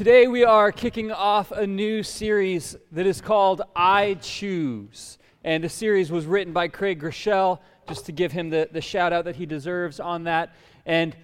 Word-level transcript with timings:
Today 0.00 0.28
we 0.28 0.44
are 0.44 0.72
kicking 0.72 1.12
off 1.12 1.52
a 1.52 1.66
new 1.66 2.02
series 2.02 2.74
that 2.90 3.04
is 3.04 3.20
called 3.20 3.60
I 3.76 4.14
Choose. 4.22 5.18
And 5.44 5.62
the 5.62 5.68
series 5.68 6.10
was 6.10 6.24
written 6.24 6.54
by 6.54 6.68
Craig 6.68 7.02
Groeschel, 7.02 7.58
just 7.86 8.06
to 8.06 8.12
give 8.12 8.32
him 8.32 8.48
the, 8.48 8.66
the 8.72 8.80
shout 8.80 9.12
out 9.12 9.26
that 9.26 9.36
he 9.36 9.44
deserves 9.44 10.00
on 10.00 10.24
that. 10.24 10.56
And 10.86 11.14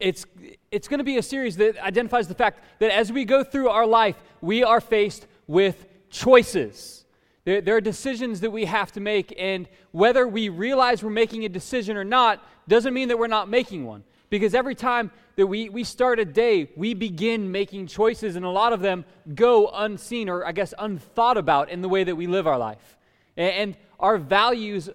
it's, 0.00 0.26
it's 0.72 0.88
going 0.88 0.98
to 0.98 1.04
be 1.04 1.18
a 1.18 1.22
series 1.22 1.56
that 1.58 1.80
identifies 1.86 2.26
the 2.26 2.34
fact 2.34 2.64
that 2.80 2.90
as 2.90 3.12
we 3.12 3.24
go 3.24 3.44
through 3.44 3.68
our 3.68 3.86
life, 3.86 4.16
we 4.40 4.64
are 4.64 4.80
faced 4.80 5.28
with 5.46 5.86
choices. 6.10 7.04
There, 7.44 7.60
there 7.60 7.76
are 7.76 7.80
decisions 7.80 8.40
that 8.40 8.50
we 8.50 8.64
have 8.64 8.90
to 8.90 9.00
make, 9.00 9.32
and 9.38 9.68
whether 9.92 10.26
we 10.26 10.48
realize 10.48 11.00
we're 11.00 11.10
making 11.10 11.44
a 11.44 11.48
decision 11.48 11.96
or 11.96 12.02
not 12.02 12.44
doesn't 12.66 12.92
mean 12.92 13.06
that 13.06 13.20
we're 13.20 13.28
not 13.28 13.48
making 13.48 13.86
one. 13.86 14.02
Because 14.28 14.54
every 14.54 14.74
time 14.74 15.10
that 15.36 15.46
we, 15.46 15.68
we 15.68 15.84
start 15.84 16.18
a 16.18 16.24
day, 16.24 16.70
we 16.76 16.94
begin 16.94 17.52
making 17.52 17.86
choices, 17.86 18.36
and 18.36 18.44
a 18.44 18.50
lot 18.50 18.72
of 18.72 18.80
them 18.80 19.04
go 19.34 19.68
unseen 19.68 20.28
or, 20.28 20.44
I 20.44 20.52
guess, 20.52 20.74
unthought 20.78 21.36
about 21.36 21.70
in 21.70 21.82
the 21.82 21.88
way 21.88 22.04
that 22.04 22.16
we 22.16 22.26
live 22.26 22.46
our 22.46 22.58
life. 22.58 22.96
And, 23.36 23.52
and 23.52 23.76
our 24.00 24.18
values 24.18 24.90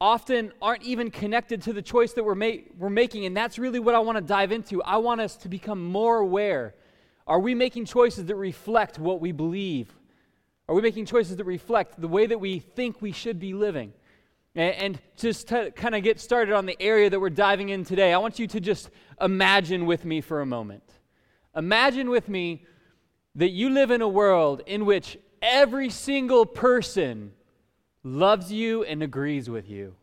often 0.00 0.52
aren't 0.60 0.82
even 0.82 1.10
connected 1.10 1.62
to 1.62 1.72
the 1.72 1.82
choice 1.82 2.14
that 2.14 2.24
we're, 2.24 2.34
ma- 2.34 2.62
we're 2.78 2.90
making, 2.90 3.26
and 3.26 3.36
that's 3.36 3.58
really 3.58 3.78
what 3.78 3.94
I 3.94 3.98
want 3.98 4.16
to 4.16 4.22
dive 4.22 4.52
into. 4.52 4.82
I 4.82 4.96
want 4.96 5.20
us 5.20 5.36
to 5.36 5.48
become 5.48 5.84
more 5.84 6.18
aware. 6.18 6.74
Are 7.26 7.38
we 7.38 7.54
making 7.54 7.84
choices 7.84 8.26
that 8.26 8.36
reflect 8.36 8.98
what 8.98 9.20
we 9.20 9.32
believe? 9.32 9.92
Are 10.68 10.74
we 10.74 10.82
making 10.82 11.06
choices 11.06 11.36
that 11.36 11.44
reflect 11.44 12.00
the 12.00 12.08
way 12.08 12.26
that 12.26 12.40
we 12.40 12.60
think 12.60 13.00
we 13.02 13.12
should 13.12 13.38
be 13.38 13.54
living? 13.54 13.92
And, 14.54 14.98
just 15.16 15.48
to 15.48 15.70
kind 15.70 15.94
of 15.94 16.02
get 16.02 16.18
started 16.18 16.54
on 16.54 16.66
the 16.66 16.80
area 16.80 17.08
that 17.08 17.20
we're 17.20 17.30
diving 17.30 17.68
in 17.68 17.84
today, 17.84 18.12
I 18.12 18.18
want 18.18 18.38
you 18.38 18.46
to 18.48 18.60
just 18.60 18.90
imagine 19.20 19.86
with 19.86 20.04
me 20.04 20.20
for 20.20 20.40
a 20.40 20.46
moment. 20.46 20.82
Imagine 21.54 22.10
with 22.10 22.28
me 22.28 22.64
that 23.34 23.50
you 23.50 23.70
live 23.70 23.90
in 23.90 24.00
a 24.02 24.08
world 24.08 24.62
in 24.66 24.86
which 24.86 25.18
every 25.42 25.90
single 25.90 26.46
person 26.46 27.32
loves 28.02 28.50
you 28.50 28.82
and 28.84 29.02
agrees 29.02 29.48
with 29.48 29.68
you. 29.68 29.94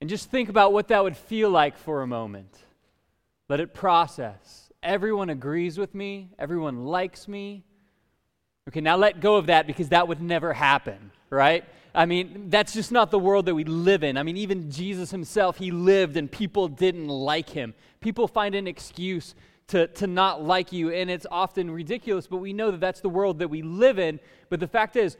And 0.00 0.10
just 0.10 0.30
think 0.30 0.48
about 0.48 0.72
what 0.72 0.88
that 0.88 1.02
would 1.02 1.16
feel 1.16 1.50
like 1.50 1.76
for 1.78 2.02
a 2.02 2.06
moment. 2.06 2.54
Let 3.48 3.60
it 3.60 3.74
process. 3.74 4.70
Everyone 4.82 5.30
agrees 5.30 5.78
with 5.78 5.94
me, 5.94 6.30
everyone 6.38 6.84
likes 6.84 7.26
me. 7.26 7.64
Okay, 8.68 8.80
now 8.80 8.96
let 8.96 9.20
go 9.20 9.36
of 9.36 9.46
that 9.46 9.66
because 9.66 9.88
that 9.90 10.06
would 10.06 10.20
never 10.20 10.52
happen, 10.52 11.12
right? 11.30 11.64
I 11.96 12.04
mean, 12.04 12.50
that's 12.50 12.74
just 12.74 12.92
not 12.92 13.10
the 13.10 13.18
world 13.18 13.46
that 13.46 13.54
we 13.54 13.64
live 13.64 14.04
in. 14.04 14.18
I 14.18 14.22
mean, 14.22 14.36
even 14.36 14.70
Jesus 14.70 15.10
himself, 15.10 15.56
he 15.56 15.70
lived 15.70 16.18
and 16.18 16.30
people 16.30 16.68
didn't 16.68 17.08
like 17.08 17.48
him. 17.48 17.72
People 18.00 18.28
find 18.28 18.54
an 18.54 18.66
excuse 18.66 19.34
to, 19.68 19.86
to 19.88 20.06
not 20.06 20.44
like 20.44 20.72
you, 20.72 20.92
and 20.92 21.10
it's 21.10 21.26
often 21.30 21.70
ridiculous, 21.70 22.26
but 22.26 22.36
we 22.36 22.52
know 22.52 22.70
that 22.70 22.80
that's 22.80 23.00
the 23.00 23.08
world 23.08 23.38
that 23.38 23.48
we 23.48 23.62
live 23.62 23.98
in. 23.98 24.20
But 24.50 24.60
the 24.60 24.68
fact 24.68 24.94
is, 24.94 25.16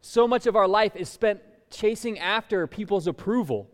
so 0.00 0.26
much 0.26 0.46
of 0.46 0.56
our 0.56 0.66
life 0.66 0.96
is 0.96 1.08
spent 1.08 1.40
chasing 1.70 2.18
after 2.18 2.66
people's 2.66 3.06
approval. 3.06 3.70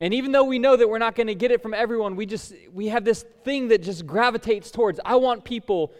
And 0.00 0.12
even 0.12 0.32
though 0.32 0.44
we 0.44 0.58
know 0.58 0.76
that 0.76 0.88
we're 0.88 0.98
not 0.98 1.14
going 1.14 1.28
to 1.28 1.34
get 1.34 1.52
it 1.52 1.62
from 1.62 1.72
everyone, 1.72 2.16
we 2.16 2.26
just 2.26 2.52
we 2.74 2.88
have 2.88 3.04
this 3.04 3.24
thing 3.44 3.68
that 3.68 3.82
just 3.82 4.04
gravitates 4.04 4.70
towards 4.70 4.98
I 5.04 5.14
want 5.14 5.44
people 5.44 5.92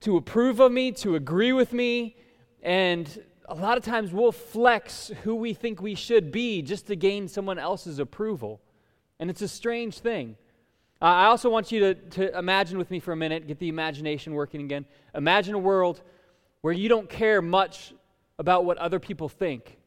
to 0.00 0.16
approve 0.16 0.60
of 0.60 0.72
me, 0.72 0.92
to 0.92 1.14
agree 1.14 1.52
with 1.52 1.72
me, 1.72 2.16
and 2.62 3.22
a 3.48 3.54
lot 3.54 3.78
of 3.78 3.84
times 3.84 4.12
we'll 4.12 4.32
flex 4.32 5.10
who 5.24 5.34
we 5.34 5.54
think 5.54 5.80
we 5.80 5.94
should 5.94 6.30
be 6.30 6.60
just 6.60 6.86
to 6.88 6.96
gain 6.96 7.28
someone 7.28 7.58
else's 7.58 7.98
approval. 7.98 8.60
And 9.18 9.30
it's 9.30 9.42
a 9.42 9.48
strange 9.48 9.98
thing. 9.98 10.36
Uh, 11.00 11.06
I 11.06 11.26
also 11.26 11.48
want 11.48 11.72
you 11.72 11.80
to, 11.80 11.94
to 11.94 12.38
imagine 12.38 12.76
with 12.76 12.90
me 12.90 13.00
for 13.00 13.12
a 13.12 13.16
minute, 13.16 13.46
get 13.46 13.58
the 13.58 13.68
imagination 13.68 14.34
working 14.34 14.60
again. 14.62 14.84
Imagine 15.14 15.54
a 15.54 15.58
world 15.58 16.02
where 16.60 16.74
you 16.74 16.88
don't 16.88 17.08
care 17.08 17.40
much 17.40 17.94
about 18.38 18.64
what 18.64 18.76
other 18.78 18.98
people 18.98 19.28
think 19.28 19.78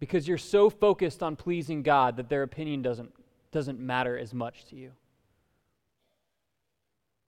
because 0.00 0.26
you're 0.26 0.38
so 0.38 0.70
focused 0.70 1.22
on 1.22 1.36
pleasing 1.36 1.82
God 1.82 2.16
that 2.16 2.28
their 2.28 2.42
opinion 2.42 2.80
doesn't, 2.80 3.12
doesn't 3.50 3.78
matter 3.78 4.16
as 4.16 4.32
much 4.32 4.64
to 4.66 4.76
you. 4.76 4.92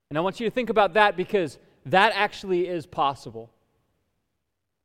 And 0.09 0.19
I 0.19 0.23
want 0.23 0.41
you 0.41 0.47
to 0.47 0.51
think 0.51 0.71
about 0.71 0.95
that 0.95 1.17
because 1.17 1.59
that 1.87 2.13
actually 2.15 2.69
is 2.69 2.87
possible. 2.87 3.51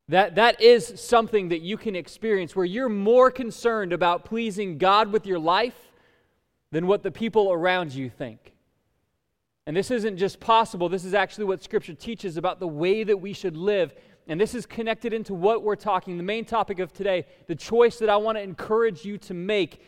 That, 0.09 0.36
that 0.36 0.59
is 0.59 1.00
something 1.00 1.50
that 1.50 1.62
you 1.62 1.78
can 1.78 1.96
experience 1.96 2.56
where 2.56 2.66
you're 2.66 2.90
more 2.90 3.30
concerned 3.30 3.94
about 3.94 4.25
pleasing 4.25 4.80
God 4.80 5.12
with 5.12 5.28
your 5.28 5.38
life 5.38 5.75
than 6.72 6.88
what 6.88 7.03
the 7.03 7.12
people 7.12 7.52
around 7.52 7.94
you 7.94 8.09
think. 8.09 8.53
And 9.68 9.78
this 9.78 9.92
isn't 9.92 10.18
just 10.18 10.40
possible, 10.40 10.90
this 10.90 11.06
is 11.06 11.14
actually 11.14 11.46
what 11.46 11.62
Scripture 11.62 11.94
teaches 11.94 12.38
about 12.38 12.59
the 12.59 12.68
way 12.68 13.03
that 13.03 13.18
we 13.18 13.34
should 13.34 13.56
live. 13.56 13.94
And 14.28 14.42
this 14.42 14.56
is 14.56 14.66
connected 14.66 15.14
into 15.14 15.36
what 15.36 15.62
we're 15.62 15.75
talking. 15.75 16.18
The 16.18 16.24
main 16.24 16.44
topic 16.44 16.80
of 16.80 16.92
today, 16.92 17.28
the 17.46 17.56
choice 17.56 18.00
that 18.00 18.09
I 18.09 18.18
want 18.18 18.36
to 18.40 18.42
encourage 18.42 19.06
you 19.06 19.19
to 19.19 19.36
make 19.36 19.80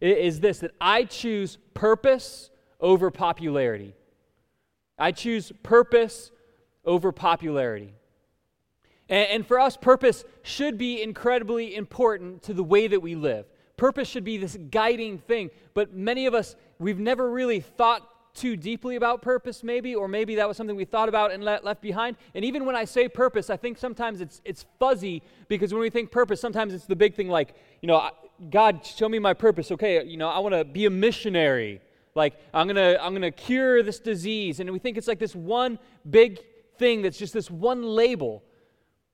is 0.00 0.38
this 0.38 0.60
that 0.60 0.70
I 0.80 1.02
choose 1.02 1.58
purpose 1.74 2.50
over 2.78 3.10
popularity. 3.10 3.96
I 4.96 5.10
choose 5.10 5.50
purpose 5.64 6.30
over 6.84 7.10
popularity. 7.10 7.94
And, 9.14 9.30
and 9.30 9.46
for 9.46 9.60
us, 9.60 9.76
purpose 9.76 10.24
should 10.42 10.76
be 10.76 11.00
incredibly 11.00 11.76
important 11.76 12.42
to 12.42 12.52
the 12.52 12.64
way 12.64 12.88
that 12.88 13.00
we 13.00 13.14
live. 13.14 13.46
Purpose 13.76 14.08
should 14.08 14.24
be 14.24 14.38
this 14.38 14.58
guiding 14.72 15.18
thing. 15.18 15.50
But 15.72 15.94
many 15.94 16.26
of 16.26 16.34
us, 16.34 16.56
we've 16.80 16.98
never 16.98 17.30
really 17.30 17.60
thought 17.60 18.02
too 18.34 18.56
deeply 18.56 18.96
about 18.96 19.22
purpose, 19.22 19.62
maybe, 19.62 19.94
or 19.94 20.08
maybe 20.08 20.34
that 20.34 20.48
was 20.48 20.56
something 20.56 20.74
we 20.74 20.84
thought 20.84 21.08
about 21.08 21.30
and 21.30 21.44
let, 21.44 21.64
left 21.64 21.80
behind. 21.80 22.16
And 22.34 22.44
even 22.44 22.64
when 22.64 22.74
I 22.74 22.84
say 22.84 23.08
purpose, 23.08 23.50
I 23.50 23.56
think 23.56 23.78
sometimes 23.78 24.20
it's, 24.20 24.42
it's 24.44 24.66
fuzzy 24.80 25.22
because 25.46 25.72
when 25.72 25.80
we 25.80 25.90
think 25.90 26.10
purpose, 26.10 26.40
sometimes 26.40 26.74
it's 26.74 26.86
the 26.86 26.96
big 26.96 27.14
thing 27.14 27.28
like, 27.28 27.54
you 27.82 27.86
know, 27.86 28.10
God, 28.50 28.84
show 28.84 29.08
me 29.08 29.20
my 29.20 29.32
purpose. 29.32 29.70
Okay, 29.70 30.04
you 30.04 30.16
know, 30.16 30.28
I 30.28 30.40
want 30.40 30.56
to 30.56 30.64
be 30.64 30.86
a 30.86 30.90
missionary. 30.90 31.80
Like, 32.16 32.34
I'm 32.52 32.66
going 32.66 32.74
to 32.74 33.00
I'm 33.00 33.12
going 33.12 33.22
to 33.22 33.30
cure 33.30 33.84
this 33.84 34.00
disease. 34.00 34.58
And 34.58 34.68
we 34.72 34.80
think 34.80 34.96
it's 34.96 35.06
like 35.06 35.20
this 35.20 35.36
one 35.36 35.78
big 36.10 36.40
thing 36.78 37.02
that's 37.02 37.16
just 37.16 37.32
this 37.32 37.48
one 37.48 37.84
label. 37.84 38.42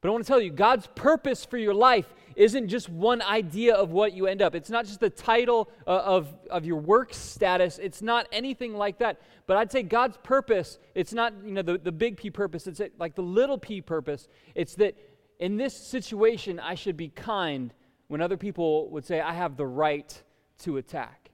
But 0.01 0.09
I 0.09 0.13
want 0.13 0.25
to 0.25 0.29
tell 0.29 0.41
you, 0.41 0.51
God's 0.51 0.87
purpose 0.95 1.45
for 1.45 1.59
your 1.59 1.75
life 1.75 2.07
isn't 2.35 2.69
just 2.69 2.89
one 2.89 3.21
idea 3.21 3.75
of 3.75 3.91
what 3.91 4.15
you 4.15 4.27
end 4.27 4.41
up. 4.41 4.55
It's 4.55 4.71
not 4.71 4.87
just 4.87 5.01
the 5.01 5.11
title 5.11 5.71
uh, 5.87 5.91
of, 5.91 6.35
of 6.51 6.65
your 6.65 6.79
work 6.79 7.13
status. 7.13 7.79
It's 7.79 8.01
not 8.01 8.27
anything 8.33 8.75
like 8.75 8.99
that. 8.99 9.21
But 9.47 9.59
I'd 9.59 9.71
say 9.71 9.83
God's 9.83 10.17
purpose, 10.23 10.79
it's 10.95 11.13
not, 11.13 11.35
you 11.45 11.53
know, 11.53 11.63
the, 11.63 11.77
the 11.77 11.93
big 11.93 12.17
P 12.17 12.31
purpose. 12.31 12.67
It's 12.67 12.81
like 12.99 13.15
the 13.15 13.23
little 13.23 13.59
p 13.59 13.83
purpose. 13.83 14.29
It's 14.55 14.75
that 14.77 14.97
in 15.39 15.59
this 15.59 15.77
situation, 15.77 16.59
I 16.59 16.77
should 16.77 16.97
be 16.97 17.09
kind 17.09 17.75
when 18.09 18.23
other 18.23 18.37
people 18.37 18.89
would 18.91 19.05
say, 19.05 19.21
I 19.21 19.35
have 19.35 19.57
the 19.57 19.67
right 19.67 20.23
to 20.61 20.79
attack. 20.79 21.31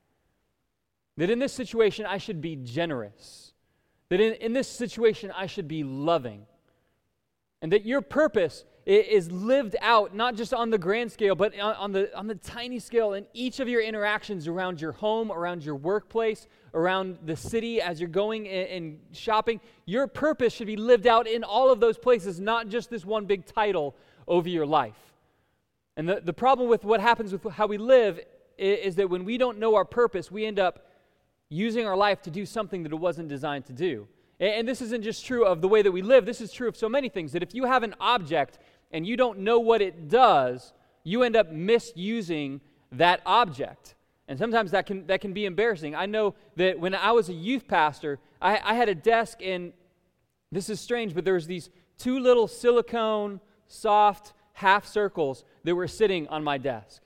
That 1.18 1.30
in 1.30 1.38
this 1.38 1.52
situation, 1.52 2.04
I 2.04 2.18
should 2.18 2.40
be 2.40 2.56
generous. 2.56 3.52
That 4.08 4.20
in, 4.20 4.34
in 4.34 4.52
this 4.52 4.68
situation, 4.68 5.32
I 5.34 5.46
should 5.46 5.68
be 5.68 5.84
loving 5.84 6.46
and 7.62 7.72
that 7.72 7.84
your 7.84 8.00
purpose 8.00 8.64
is 8.86 9.32
lived 9.32 9.74
out 9.80 10.14
not 10.14 10.36
just 10.36 10.54
on 10.54 10.70
the 10.70 10.78
grand 10.78 11.10
scale 11.10 11.34
but 11.34 11.58
on 11.58 11.90
the, 11.90 12.16
on 12.16 12.28
the 12.28 12.36
tiny 12.36 12.78
scale 12.78 13.14
in 13.14 13.26
each 13.34 13.58
of 13.58 13.68
your 13.68 13.82
interactions 13.82 14.46
around 14.46 14.80
your 14.80 14.92
home 14.92 15.32
around 15.32 15.64
your 15.64 15.74
workplace 15.74 16.46
around 16.72 17.18
the 17.24 17.34
city 17.34 17.80
as 17.80 17.98
you're 17.98 18.08
going 18.08 18.46
and 18.46 19.00
shopping. 19.10 19.60
Your 19.86 20.06
purpose 20.06 20.52
should 20.52 20.66
be 20.66 20.76
lived 20.76 21.06
out 21.06 21.26
in 21.26 21.42
all 21.42 21.72
of 21.72 21.80
those 21.80 21.98
places 21.98 22.38
not 22.38 22.68
just 22.68 22.90
this 22.90 23.04
one 23.04 23.24
big 23.24 23.44
title 23.46 23.96
over 24.28 24.48
your 24.48 24.66
life. 24.66 25.14
And 25.96 26.08
the, 26.08 26.20
the 26.22 26.32
problem 26.32 26.68
with 26.68 26.84
what 26.84 27.00
happens 27.00 27.32
with 27.32 27.42
how 27.54 27.66
we 27.66 27.78
live 27.78 28.20
is, 28.58 28.78
is 28.86 28.94
that 28.96 29.08
when 29.10 29.24
we 29.24 29.38
don't 29.38 29.58
know 29.58 29.74
our 29.74 29.84
purpose 29.84 30.30
we 30.30 30.46
end 30.46 30.60
up 30.60 30.86
using 31.48 31.86
our 31.86 31.96
life 31.96 32.22
to 32.22 32.30
do 32.30 32.46
something 32.46 32.82
that 32.84 32.92
it 32.92 32.96
wasn't 32.96 33.28
designed 33.28 33.66
to 33.66 33.72
do 33.72 34.06
and 34.38 34.68
this 34.68 34.82
isn't 34.82 35.02
just 35.02 35.24
true 35.24 35.44
of 35.44 35.60
the 35.60 35.68
way 35.68 35.82
that 35.82 35.92
we 35.92 36.02
live, 36.02 36.26
this 36.26 36.40
is 36.40 36.52
true 36.52 36.68
of 36.68 36.76
so 36.76 36.88
many 36.88 37.08
things. 37.08 37.32
That 37.32 37.42
if 37.42 37.54
you 37.54 37.64
have 37.64 37.82
an 37.82 37.94
object 38.00 38.58
and 38.92 39.06
you 39.06 39.16
don't 39.16 39.40
know 39.40 39.58
what 39.60 39.80
it 39.80 40.08
does, 40.08 40.72
you 41.04 41.22
end 41.22 41.36
up 41.36 41.50
misusing 41.50 42.60
that 42.92 43.20
object. 43.24 43.94
And 44.28 44.38
sometimes 44.38 44.72
that 44.72 44.86
can, 44.86 45.06
that 45.06 45.20
can 45.20 45.32
be 45.32 45.44
embarrassing. 45.44 45.94
I 45.94 46.06
know 46.06 46.34
that 46.56 46.78
when 46.80 46.94
I 46.94 47.12
was 47.12 47.28
a 47.28 47.32
youth 47.32 47.68
pastor, 47.68 48.18
I, 48.42 48.60
I 48.62 48.74
had 48.74 48.88
a 48.88 48.94
desk, 48.94 49.38
and 49.42 49.72
this 50.50 50.68
is 50.68 50.80
strange, 50.80 51.14
but 51.14 51.24
there 51.24 51.34
was 51.34 51.46
these 51.46 51.70
two 51.96 52.18
little 52.18 52.48
silicone, 52.48 53.40
soft 53.68 54.32
half 54.54 54.86
circles 54.86 55.44
that 55.64 55.74
were 55.74 55.88
sitting 55.88 56.26
on 56.28 56.42
my 56.42 56.58
desk. 56.58 57.02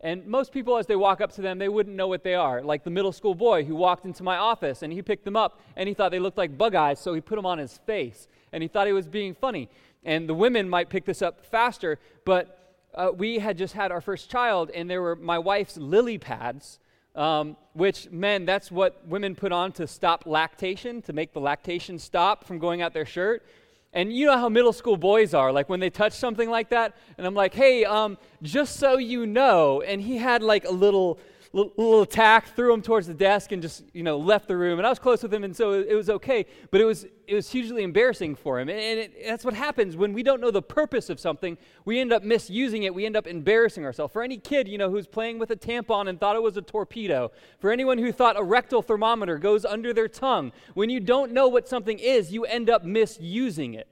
And 0.00 0.26
most 0.26 0.52
people, 0.52 0.76
as 0.76 0.86
they 0.86 0.96
walk 0.96 1.20
up 1.20 1.32
to 1.32 1.42
them, 1.42 1.58
they 1.58 1.68
wouldn't 1.68 1.96
know 1.96 2.06
what 2.06 2.22
they 2.22 2.34
are. 2.34 2.62
Like 2.62 2.84
the 2.84 2.90
middle 2.90 3.12
school 3.12 3.34
boy 3.34 3.64
who 3.64 3.74
walked 3.74 4.04
into 4.04 4.22
my 4.22 4.36
office 4.36 4.82
and 4.82 4.92
he 4.92 5.00
picked 5.02 5.24
them 5.24 5.36
up 5.36 5.60
and 5.74 5.88
he 5.88 5.94
thought 5.94 6.10
they 6.10 6.18
looked 6.18 6.38
like 6.38 6.56
bug 6.56 6.74
eyes, 6.74 7.00
so 7.00 7.14
he 7.14 7.20
put 7.20 7.36
them 7.36 7.46
on 7.46 7.58
his 7.58 7.78
face 7.86 8.28
and 8.52 8.62
he 8.62 8.68
thought 8.68 8.86
he 8.86 8.92
was 8.92 9.06
being 9.06 9.34
funny. 9.34 9.68
And 10.04 10.28
the 10.28 10.34
women 10.34 10.68
might 10.68 10.90
pick 10.90 11.04
this 11.04 11.22
up 11.22 11.44
faster, 11.44 11.98
but 12.24 12.74
uh, 12.94 13.10
we 13.14 13.38
had 13.38 13.58
just 13.58 13.74
had 13.74 13.90
our 13.90 14.00
first 14.00 14.30
child 14.30 14.70
and 14.70 14.88
there 14.88 15.02
were 15.02 15.16
my 15.16 15.38
wife's 15.38 15.76
lily 15.76 16.18
pads 16.18 16.78
um, 17.16 17.56
which, 17.72 18.10
men, 18.10 18.44
that's 18.44 18.70
what 18.70 19.06
women 19.08 19.34
put 19.34 19.50
on 19.50 19.72
to 19.72 19.86
stop 19.86 20.24
lactation, 20.26 21.00
to 21.02 21.12
make 21.14 21.32
the 21.32 21.40
lactation 21.40 21.98
stop 21.98 22.44
from 22.44 22.58
going 22.58 22.82
out 22.82 22.92
their 22.92 23.06
shirt. 23.06 23.42
And 23.92 24.12
you 24.12 24.26
know 24.26 24.36
how 24.36 24.48
middle 24.48 24.72
school 24.72 24.96
boys 24.96 25.32
are, 25.32 25.52
like 25.52 25.68
when 25.68 25.80
they 25.80 25.90
touch 25.90 26.12
something 26.12 26.50
like 26.50 26.68
that, 26.70 26.94
and 27.16 27.26
I'm 27.26 27.34
like, 27.34 27.54
hey, 27.54 27.84
um, 27.84 28.18
just 28.42 28.76
so 28.76 28.98
you 28.98 29.26
know. 29.26 29.80
And 29.80 30.02
he 30.02 30.18
had 30.18 30.42
like 30.42 30.64
a 30.64 30.70
little 30.72 31.18
little, 31.56 31.72
little 31.76 32.02
attack, 32.02 32.54
threw 32.54 32.72
him 32.72 32.82
towards 32.82 33.06
the 33.06 33.14
desk, 33.14 33.50
and 33.50 33.62
just 33.62 33.84
you 33.92 34.02
know 34.02 34.18
left 34.18 34.46
the 34.46 34.56
room. 34.56 34.78
And 34.78 34.86
I 34.86 34.90
was 34.90 34.98
close 34.98 35.22
with 35.22 35.32
him, 35.32 35.42
and 35.42 35.56
so 35.56 35.72
it 35.72 35.94
was 35.94 36.10
okay. 36.10 36.46
But 36.70 36.80
it 36.80 36.84
was 36.84 37.06
it 37.26 37.34
was 37.34 37.50
hugely 37.50 37.82
embarrassing 37.82 38.36
for 38.36 38.60
him, 38.60 38.68
and, 38.68 38.78
it, 38.78 39.26
that's 39.26 39.44
what 39.44 39.54
happens 39.54 39.96
when 39.96 40.12
we 40.12 40.22
don't 40.22 40.40
know 40.40 40.50
the 40.50 40.62
purpose 40.62 41.08
of 41.10 41.18
something. 41.18 41.56
We 41.84 41.98
end 41.98 42.12
up 42.12 42.22
misusing 42.22 42.82
it. 42.82 42.94
We 42.94 43.06
end 43.06 43.16
up 43.16 43.26
embarrassing 43.26 43.84
ourselves. 43.84 44.12
For 44.12 44.22
any 44.22 44.36
kid 44.36 44.68
you 44.68 44.78
know 44.78 44.90
who's 44.90 45.06
playing 45.06 45.38
with 45.38 45.50
a 45.50 45.56
tampon 45.56 46.08
and 46.08 46.20
thought 46.20 46.36
it 46.36 46.42
was 46.42 46.56
a 46.56 46.62
torpedo, 46.62 47.32
for 47.58 47.72
anyone 47.72 47.98
who 47.98 48.12
thought 48.12 48.38
a 48.38 48.42
rectal 48.42 48.82
thermometer 48.82 49.38
goes 49.38 49.64
under 49.64 49.92
their 49.92 50.08
tongue, 50.08 50.52
when 50.74 50.90
you 50.90 51.00
don't 51.00 51.32
know 51.32 51.48
what 51.48 51.68
something 51.68 51.98
is, 51.98 52.32
you 52.32 52.44
end 52.44 52.68
up 52.68 52.84
misusing 52.84 53.74
it. 53.74 53.88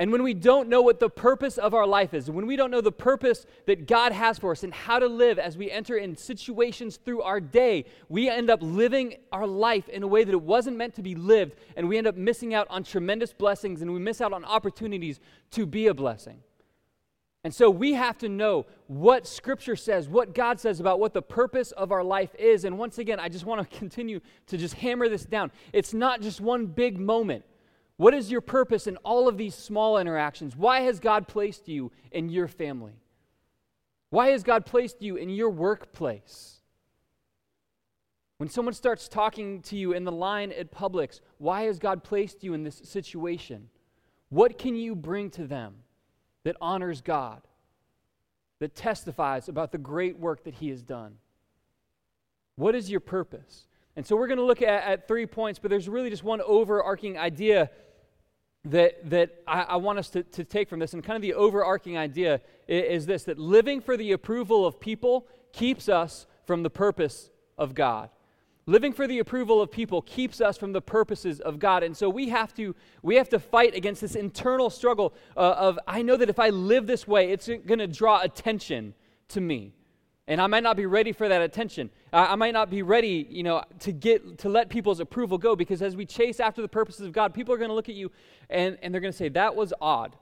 And 0.00 0.12
when 0.12 0.22
we 0.22 0.32
don't 0.32 0.68
know 0.68 0.80
what 0.80 1.00
the 1.00 1.10
purpose 1.10 1.58
of 1.58 1.74
our 1.74 1.86
life 1.86 2.14
is, 2.14 2.30
when 2.30 2.46
we 2.46 2.54
don't 2.54 2.70
know 2.70 2.80
the 2.80 2.92
purpose 2.92 3.46
that 3.66 3.88
God 3.88 4.12
has 4.12 4.38
for 4.38 4.52
us 4.52 4.62
and 4.62 4.72
how 4.72 5.00
to 5.00 5.08
live 5.08 5.40
as 5.40 5.58
we 5.58 5.72
enter 5.72 5.96
in 5.96 6.16
situations 6.16 6.98
through 7.04 7.22
our 7.22 7.40
day, 7.40 7.84
we 8.08 8.30
end 8.30 8.48
up 8.48 8.60
living 8.62 9.16
our 9.32 9.46
life 9.46 9.88
in 9.88 10.04
a 10.04 10.06
way 10.06 10.22
that 10.22 10.30
it 10.30 10.40
wasn't 10.40 10.76
meant 10.76 10.94
to 10.94 11.02
be 11.02 11.16
lived, 11.16 11.56
and 11.76 11.88
we 11.88 11.98
end 11.98 12.06
up 12.06 12.16
missing 12.16 12.54
out 12.54 12.68
on 12.70 12.84
tremendous 12.84 13.32
blessings 13.32 13.82
and 13.82 13.92
we 13.92 13.98
miss 13.98 14.20
out 14.20 14.32
on 14.32 14.44
opportunities 14.44 15.18
to 15.50 15.66
be 15.66 15.88
a 15.88 15.94
blessing. 15.94 16.42
And 17.42 17.52
so 17.52 17.68
we 17.68 17.94
have 17.94 18.18
to 18.18 18.28
know 18.28 18.66
what 18.86 19.26
Scripture 19.26 19.76
says, 19.76 20.08
what 20.08 20.32
God 20.32 20.60
says 20.60 20.78
about 20.78 21.00
what 21.00 21.12
the 21.12 21.22
purpose 21.22 21.72
of 21.72 21.90
our 21.90 22.04
life 22.04 22.34
is. 22.38 22.64
And 22.64 22.78
once 22.78 22.98
again, 22.98 23.18
I 23.18 23.28
just 23.28 23.46
want 23.46 23.68
to 23.68 23.78
continue 23.78 24.20
to 24.46 24.56
just 24.56 24.74
hammer 24.74 25.08
this 25.08 25.24
down. 25.24 25.50
It's 25.72 25.92
not 25.92 26.20
just 26.20 26.40
one 26.40 26.66
big 26.66 26.98
moment. 27.00 27.44
What 27.98 28.14
is 28.14 28.30
your 28.30 28.40
purpose 28.40 28.86
in 28.86 28.96
all 28.98 29.28
of 29.28 29.36
these 29.36 29.56
small 29.56 29.98
interactions? 29.98 30.56
Why 30.56 30.80
has 30.82 31.00
God 31.00 31.26
placed 31.26 31.68
you 31.68 31.90
in 32.12 32.28
your 32.28 32.46
family? 32.46 32.94
Why 34.10 34.28
has 34.28 34.44
God 34.44 34.64
placed 34.64 35.02
you 35.02 35.16
in 35.16 35.28
your 35.28 35.50
workplace? 35.50 36.58
When 38.38 38.48
someone 38.48 38.74
starts 38.74 39.08
talking 39.08 39.62
to 39.62 39.76
you 39.76 39.92
in 39.92 40.04
the 40.04 40.12
line 40.12 40.52
at 40.52 40.70
Publix, 40.70 41.20
why 41.38 41.62
has 41.62 41.80
God 41.80 42.04
placed 42.04 42.44
you 42.44 42.54
in 42.54 42.62
this 42.62 42.80
situation? 42.84 43.68
What 44.28 44.58
can 44.58 44.76
you 44.76 44.94
bring 44.94 45.28
to 45.30 45.44
them 45.44 45.74
that 46.44 46.56
honors 46.60 47.00
God, 47.00 47.42
that 48.60 48.76
testifies 48.76 49.48
about 49.48 49.72
the 49.72 49.78
great 49.78 50.16
work 50.16 50.44
that 50.44 50.54
He 50.54 50.68
has 50.68 50.84
done? 50.84 51.16
What 52.54 52.76
is 52.76 52.88
your 52.88 53.00
purpose? 53.00 53.66
And 53.96 54.06
so 54.06 54.14
we're 54.14 54.28
going 54.28 54.38
to 54.38 54.44
look 54.44 54.62
at, 54.62 54.84
at, 54.84 55.08
three 55.08 55.26
points, 55.26 55.58
but 55.58 55.68
there's 55.68 55.88
really 55.88 56.08
just 56.08 56.22
one 56.22 56.40
overarching 56.42 57.18
idea 57.18 57.70
that, 58.64 59.08
that 59.10 59.42
I, 59.46 59.62
I 59.62 59.76
want 59.76 59.98
us 59.98 60.10
to, 60.10 60.22
to 60.22 60.44
take 60.44 60.68
from 60.68 60.80
this. 60.80 60.92
And 60.92 61.02
kind 61.02 61.16
of 61.16 61.22
the 61.22 61.34
overarching 61.34 61.96
idea 61.96 62.40
is, 62.66 63.02
is 63.02 63.06
this 63.06 63.24
that 63.24 63.38
living 63.38 63.80
for 63.80 63.96
the 63.96 64.12
approval 64.12 64.66
of 64.66 64.80
people 64.80 65.26
keeps 65.52 65.88
us 65.88 66.26
from 66.46 66.62
the 66.62 66.70
purpose 66.70 67.30
of 67.56 67.74
God. 67.74 68.10
Living 68.66 68.92
for 68.92 69.06
the 69.06 69.18
approval 69.18 69.62
of 69.62 69.70
people 69.70 70.02
keeps 70.02 70.42
us 70.42 70.58
from 70.58 70.72
the 70.72 70.82
purposes 70.82 71.40
of 71.40 71.58
God. 71.58 71.82
And 71.82 71.96
so 71.96 72.10
we 72.10 72.28
have 72.28 72.52
to, 72.56 72.76
we 73.02 73.14
have 73.14 73.30
to 73.30 73.38
fight 73.38 73.74
against 73.74 74.02
this 74.02 74.14
internal 74.14 74.68
struggle 74.68 75.14
uh, 75.36 75.54
of, 75.56 75.78
I 75.86 76.02
know 76.02 76.18
that 76.18 76.28
if 76.28 76.38
I 76.38 76.50
live 76.50 76.86
this 76.86 77.08
way, 77.08 77.30
it's 77.30 77.48
going 77.48 77.78
to 77.78 77.86
draw 77.86 78.20
attention 78.20 78.92
to 79.28 79.40
me 79.40 79.72
and 80.28 80.42
I 80.42 80.46
might 80.46 80.62
not 80.62 80.76
be 80.76 80.84
ready 80.86 81.10
for 81.12 81.26
that 81.26 81.40
attention. 81.40 81.90
I, 82.12 82.26
I 82.26 82.34
might 82.36 82.52
not 82.52 82.70
be 82.70 82.82
ready, 82.82 83.26
you 83.30 83.42
know, 83.42 83.64
to 83.80 83.92
get 83.92 84.38
to 84.38 84.48
let 84.48 84.68
people's 84.68 85.00
approval 85.00 85.38
go 85.38 85.56
because 85.56 85.82
as 85.82 85.96
we 85.96 86.04
chase 86.04 86.38
after 86.38 86.62
the 86.62 86.68
purposes 86.68 87.06
of 87.06 87.12
God, 87.12 87.32
people 87.34 87.52
are 87.54 87.58
going 87.58 87.70
to 87.70 87.74
look 87.74 87.88
at 87.88 87.94
you 87.94 88.12
and, 88.50 88.78
and 88.82 88.92
they're 88.92 89.00
going 89.00 89.12
to 89.12 89.16
say, 89.16 89.30
"That 89.30 89.56
was 89.56 89.72
odd. 89.80 90.14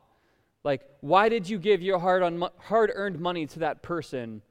Like, 0.62 0.82
why 1.00 1.28
did 1.28 1.48
you 1.48 1.58
give 1.58 1.82
your 1.82 1.98
hard 1.98 2.22
on 2.22 2.42
hard 2.58 2.92
earned 2.94 3.18
money 3.18 3.46
to 3.46 3.58
that 3.58 3.82
person 3.82 4.42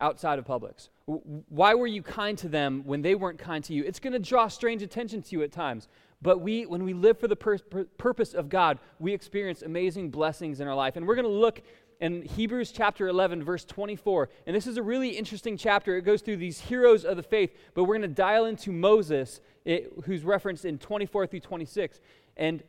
outside 0.00 0.38
of 0.40 0.44
Publix? 0.44 0.88
Why 1.06 1.74
were 1.74 1.86
you 1.86 2.02
kind 2.02 2.36
to 2.38 2.48
them 2.48 2.82
when 2.84 3.02
they 3.02 3.14
weren't 3.14 3.38
kind 3.38 3.62
to 3.64 3.74
you? 3.74 3.84
It's 3.84 4.00
going 4.00 4.12
to 4.12 4.18
draw 4.18 4.48
strange 4.48 4.82
attention 4.82 5.22
to 5.22 5.30
you 5.32 5.42
at 5.42 5.52
times. 5.52 5.88
But 6.22 6.40
we, 6.40 6.66
when 6.66 6.84
we 6.84 6.94
live 6.94 7.18
for 7.18 7.26
the 7.26 7.34
pur- 7.34 7.58
purpose 7.98 8.32
of 8.32 8.48
God, 8.48 8.78
we 9.00 9.12
experience 9.12 9.62
amazing 9.62 10.10
blessings 10.10 10.60
in 10.60 10.68
our 10.68 10.74
life. 10.74 10.94
And 10.94 11.06
we're 11.06 11.16
going 11.16 11.26
to 11.26 11.30
look 11.30 11.62
in 12.02 12.22
Hebrews 12.22 12.72
chapter 12.72 13.06
11, 13.06 13.44
verse 13.44 13.64
24. 13.64 14.28
And 14.48 14.56
this 14.56 14.66
is 14.66 14.76
a 14.76 14.82
really 14.82 15.10
interesting 15.10 15.56
chapter. 15.56 15.96
It 15.96 16.02
goes 16.02 16.20
through 16.20 16.38
these 16.38 16.58
heroes 16.58 17.04
of 17.04 17.16
the 17.16 17.22
faith, 17.22 17.56
but 17.74 17.84
we're 17.84 17.96
going 17.96 18.02
to 18.02 18.08
dial 18.08 18.46
into 18.46 18.72
Moses, 18.72 19.40
it, 19.64 19.92
who's 20.04 20.24
referenced 20.24 20.64
in 20.64 20.78
24 20.78 21.28
through 21.28 21.40
26. 21.40 22.00
And 22.36 22.64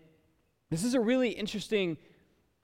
this 0.69 0.83
is 0.83 0.93
a 0.93 0.99
really 0.99 1.29
interesting 1.29 1.97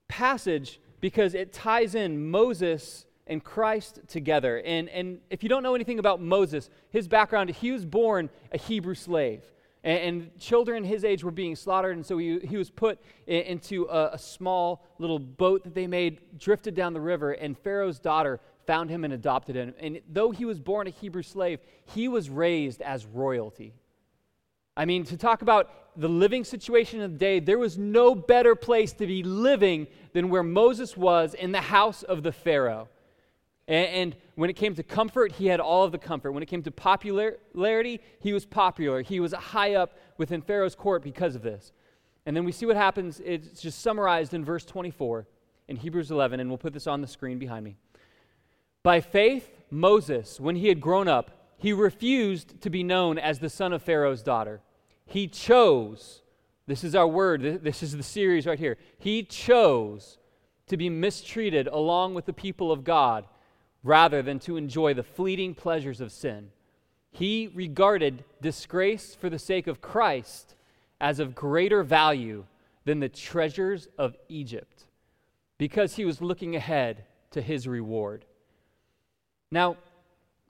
passage 0.07 0.80
because 1.01 1.33
it 1.33 1.51
ties 1.51 1.95
in 1.95 2.30
Moses 2.30 3.07
and 3.25 3.44
Christ 3.44 4.01
together. 4.07 4.62
And, 4.63 4.89
and 4.89 5.22
if 5.31 5.42
you 5.42 5.50
don't 5.50 5.63
know 5.63 5.74
anything 5.74 5.98
about 5.98 6.22
Moses, 6.22 6.69
his 6.92 7.07
background, 7.07 7.50
he 7.50 7.72
was 7.72 7.83
born 7.83 8.30
a 8.51 8.60
Hebrew 8.60 8.95
slave. 8.95 9.42
And, 9.83 9.99
and, 9.99 10.39
children 10.39 10.83
his 10.83 11.05
age 11.05 11.23
were 11.23 11.31
being 11.31 11.55
slaughtered, 11.55 11.95
and 11.95 12.05
so 12.05 12.17
he, 12.17 12.39
he 12.39 12.57
was 12.57 12.69
put 12.69 12.99
in, 13.27 13.43
into 13.43 13.85
a, 13.85 14.09
a, 14.13 14.17
small 14.17 14.85
little 14.97 15.19
boat 15.19 15.63
that 15.63 15.73
they 15.73 15.87
made, 15.87 16.19
drifted 16.37 16.75
down 16.75 16.91
the 16.91 16.99
river, 16.99 17.31
and 17.31 17.57
Pharaoh's 17.57 17.97
daughter 17.97 18.41
found 18.67 18.89
him 18.89 19.05
and 19.05 19.13
adopted 19.13 19.55
him. 19.55 19.73
And 19.79 20.01
though 20.11 20.31
he 20.31 20.43
was 20.43 20.59
born 20.59 20.87
a 20.87 20.89
Hebrew 20.89 21.23
slave, 21.23 21.59
he 21.93 22.09
was 22.09 22.29
raised 22.29 22.81
as 22.81 23.05
royalty. 23.05 23.73
I 24.75 24.85
mean, 24.85 25.05
to 25.05 25.17
talk 25.17 25.41
about 25.41 25.71
the 25.97 26.07
living 26.07 26.43
situation 26.43 27.01
of 27.01 27.13
the 27.13 27.17
day, 27.17 27.39
there 27.39 27.57
was 27.57 27.77
no 27.77 28.15
better 28.15 28.55
place 28.55 28.93
to 28.93 29.07
be 29.07 29.23
living 29.23 29.87
than 30.13 30.29
where 30.29 30.43
Moses 30.43 30.95
was 30.95 31.33
in 31.33 31.51
the 31.51 31.61
house 31.61 32.03
of 32.03 32.23
the 32.23 32.31
Pharaoh. 32.31 32.87
And, 33.67 33.87
and, 33.87 34.15
when 34.39 34.50
it 34.50 34.56
came 34.56 34.74
to 34.75 34.83
comfort, 34.83 35.33
he 35.33 35.47
had 35.47 35.59
all 35.59 35.83
of 35.83 35.91
the 35.91 35.97
comfort. 35.97 36.31
When 36.31 36.41
it 36.41 36.45
came 36.45 36.63
to 36.63 36.71
popularity, 36.71 38.00
he 38.21 38.31
was 38.31 38.45
popular. 38.45 39.01
He 39.01 39.19
was 39.19 39.33
high 39.33 39.75
up 39.75 39.97
within 40.18 40.41
Pharaoh's 40.41 40.75
court 40.75 41.03
because 41.03 41.36
of 41.36 41.41
this. 41.41 41.74
And 42.25 42.38
then 42.38 42.45
we 42.45 42.53
see 42.53 42.65
what 42.65 42.77
happens. 42.77 43.21
It's 43.25 43.62
just 43.62 43.81
summarized 43.81 44.33
in 44.33 44.45
verse 44.45 44.63
24 44.63 45.27
in 45.68 45.75
Hebrews 45.75 46.09
11, 46.09 46.39
and 46.39 46.50
we'll 46.50 46.57
put 46.57 46.71
this 46.71 46.88
on 46.88 47.01
the 47.01 47.07
screen 47.07 47.38
behind 47.38 47.65
me. 47.65 47.75
By 48.81 49.01
faith, 49.01 49.50
Moses, 49.69 50.39
when 50.39 50.56
he 50.56 50.69
had 50.69 50.80
grown 50.80 51.09
up, 51.09 51.53
he 51.57 51.74
refused 51.74 52.62
to 52.62 52.69
be 52.69 52.81
known 52.81 53.19
as 53.19 53.39
the 53.39 53.50
son 53.50 53.74
of 53.74 53.83
Pharaoh's 53.83 54.24
daughter. 54.24 54.62
He 55.06 55.27
chose, 55.27 56.21
this 56.65 56.86
is 56.86 56.96
our 56.96 57.08
word, 57.08 57.62
this 57.62 57.84
is 57.84 57.98
the 57.98 58.03
series 58.03 58.48
right 58.48 58.58
here. 58.58 58.77
He 59.00 59.24
chose 59.24 60.17
to 60.67 60.77
be 60.77 60.89
mistreated 60.89 61.67
along 61.67 62.13
with 62.13 62.25
the 62.25 62.31
people 62.31 62.72
of 62.72 62.86
God 62.86 63.25
rather 63.83 64.21
than 64.21 64.39
to 64.39 64.57
enjoy 64.57 64.93
the 64.93 65.03
fleeting 65.03 65.55
pleasures 65.55 66.01
of 66.01 66.12
sin. 66.12 66.51
He 67.12 67.50
regarded 67.53 68.24
disgrace 68.41 69.15
for 69.15 69.29
the 69.29 69.39
sake 69.39 69.67
of 69.67 69.81
Christ 69.81 70.55
as 71.01 71.19
of 71.19 71.36
greater 71.36 71.83
value 71.83 72.45
than 72.86 73.00
the 73.00 73.09
treasures 73.09 73.88
of 73.98 74.17
Egypt 74.27 74.86
because 75.57 75.95
he 75.95 76.05
was 76.05 76.21
looking 76.21 76.55
ahead 76.55 77.05
to 77.31 77.41
his 77.41 77.67
reward. 77.67 78.25
Now, 79.51 79.77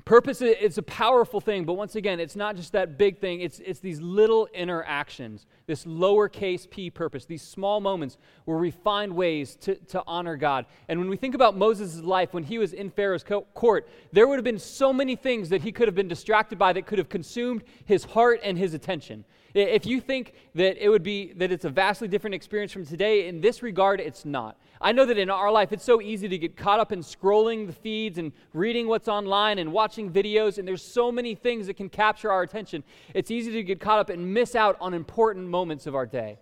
Purpose 0.06 0.42
is 0.42 0.78
a 0.78 0.84
powerful 0.84 1.40
thing, 1.40 1.66
but 1.66 1.74
once 1.74 1.96
again, 1.96 2.20
it's 2.20 2.36
not 2.36 2.56
just 2.56 2.72
that 2.72 2.98
big 2.98 3.20
thing. 3.20 3.42
It's, 3.42 3.60
it's 3.60 3.80
these 3.80 4.02
little 4.02 4.48
interactions, 4.54 5.46
this 5.68 5.86
lowercase 5.86 6.68
p 6.68 6.90
purpose, 6.90 7.26
these 7.26 7.44
small 7.44 7.80
moments 7.80 8.18
where 8.46 8.58
we 8.58 8.72
find 8.72 9.14
ways 9.14 9.56
to, 9.58 9.76
to 9.76 10.02
honor 10.08 10.36
God. 10.36 10.66
And 10.88 11.00
when 11.00 11.10
we 11.10 11.18
think 11.18 11.36
about 11.36 11.56
Moses' 11.56 12.02
life, 12.02 12.34
when 12.34 12.44
he 12.44 12.58
was 12.58 12.74
in 12.74 12.90
Pharaoh's 12.90 13.24
co- 13.24 13.46
court, 13.54 13.88
there 14.12 14.28
would 14.28 14.38
have 14.38 14.44
been 14.44 14.58
so 14.58 14.92
many 14.92 15.16
things 15.16 15.50
that 15.50 15.62
he 15.62 15.72
could 15.72 15.88
have 15.88 15.96
been 15.96 16.08
distracted 16.08 16.58
by 16.58 16.74
that 16.74 16.88
could 16.88 16.98
have 16.98 17.10
consumed 17.10 17.64
his 17.86 18.04
heart 18.04 18.40
and 18.42 18.58
his 18.58 18.74
attention. 18.74 19.26
If 19.54 19.86
you 19.86 20.00
think 20.00 20.34
that 20.56 20.84
it 20.84 20.90
would 20.90 21.04
be 21.04 21.34
that 21.34 21.52
it's 21.52 21.66
a 21.66 21.70
vastly 21.70 22.08
different 22.08 22.36
experience 22.36 22.72
from 22.72 22.86
today, 22.86 23.28
in 23.28 23.42
this 23.42 23.62
regard, 23.64 24.00
it's 24.00 24.24
not. 24.24 24.58
I 24.82 24.94
know 24.94 25.06
that 25.06 25.18
in 25.18 25.30
our 25.30 25.52
life, 25.52 25.74
it's 25.74 25.84
so 25.84 26.02
easy 26.02 26.30
to 26.30 26.38
get 26.38 26.56
caught 26.56 26.80
up 26.80 26.94
in 26.94 27.00
scrolling 27.00 27.68
the 27.68 27.74
feeds 27.74 28.18
and 28.18 28.32
reading 28.54 28.88
what's 28.88 29.10
online 29.10 29.60
and 29.60 29.74
watching 29.74 30.10
videos, 30.10 30.58
and 30.58 30.66
there's 30.66 30.82
so 30.82 31.12
many 31.12 31.36
things 31.36 31.68
that 31.68 31.76
can 31.76 31.90
capture 31.90 32.32
our 32.32 32.44
attention. 32.44 32.84
It's 33.14 33.30
easy 33.30 33.52
to 33.52 33.64
get 33.64 33.82
caught 33.82 34.00
up 34.00 34.10
and 34.10 34.34
miss 34.34 34.56
out 34.56 34.78
on 34.80 34.94
important 34.94 35.50
moments 35.50 35.86
of 35.86 35.96
our 35.96 36.06
day. 36.06 36.40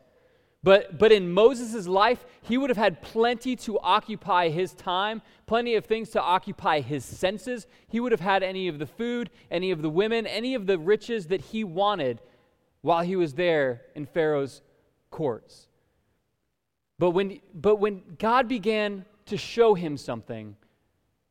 But, 0.64 1.00
but 1.00 1.12
in 1.12 1.32
Moses' 1.32 1.88
life, 1.88 2.26
he 2.42 2.58
would 2.58 2.70
have 2.70 2.78
had 2.78 3.02
plenty 3.02 3.56
to 3.58 3.80
occupy 3.80 4.50
his 4.50 4.74
time, 4.74 5.22
plenty 5.46 5.76
of 5.76 5.86
things 5.86 6.10
to 6.10 6.22
occupy 6.22 6.82
his 6.82 7.06
senses. 7.06 7.66
He 7.88 8.00
would 8.00 8.12
have 8.12 8.22
had 8.22 8.44
any 8.44 8.68
of 8.68 8.78
the 8.78 8.86
food, 8.86 9.30
any 9.50 9.72
of 9.72 9.82
the 9.82 9.90
women, 9.90 10.28
any 10.28 10.54
of 10.56 10.68
the 10.68 10.78
riches 10.78 11.28
that 11.28 11.42
he 11.42 11.64
wanted 11.64 12.22
while 12.82 13.04
he 13.04 13.16
was 13.16 13.34
there 13.34 13.84
in 13.96 14.06
Pharaoh's 14.06 14.62
courts. 15.10 15.67
But 17.00 17.12
when, 17.12 17.40
but 17.54 17.76
when 17.78 18.02
God 18.18 18.48
began 18.48 19.06
to 19.28 19.38
show 19.38 19.74
him 19.76 19.98
something, 19.98 20.56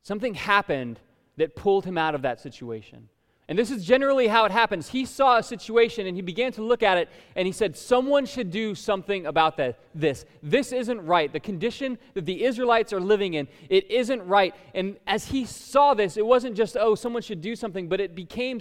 something 0.01 0.33
happened 0.33 0.99
that 1.35 1.55
pulled 1.55 1.85
him 1.85 1.97
out 1.97 2.15
of 2.15 2.21
that 2.21 2.39
situation. 2.39 3.09
And 3.49 3.57
this 3.57 3.71
is 3.71 3.85
generally 3.85 4.27
how 4.27 4.43
it 4.43 4.51
happens. 4.51 4.89
He 4.89 5.05
saw 5.05 5.37
a 5.37 5.43
situation 5.43 6.05
and 6.05 6.17
he 6.17 6.21
began 6.21 6.51
to 6.53 6.61
look 6.61 6.83
at 6.83 6.97
it 6.97 7.07
and 7.35 7.45
he 7.45 7.53
said, 7.53 7.77
Someone 7.77 8.25
should 8.25 8.51
do 8.51 8.75
something 8.75 9.25
about 9.25 9.55
that, 9.57 9.79
this. 9.95 10.25
This 10.43 10.73
isn't 10.73 11.05
right. 11.05 11.31
The 11.31 11.39
condition 11.39 11.97
that 12.13 12.25
the 12.25 12.43
Israelites 12.43 12.91
are 12.91 12.99
living 12.99 13.35
in, 13.35 13.47
it 13.69 13.89
isn't 13.89 14.25
right. 14.27 14.53
And 14.75 14.97
as 15.07 15.27
he 15.27 15.45
saw 15.45 15.93
this, 15.93 16.17
it 16.17 16.25
wasn't 16.25 16.57
just, 16.57 16.75
oh, 16.77 16.95
someone 16.95 17.21
should 17.21 17.39
do 17.39 17.55
something, 17.55 17.87
but 17.87 18.01
it 18.01 18.15
became, 18.15 18.59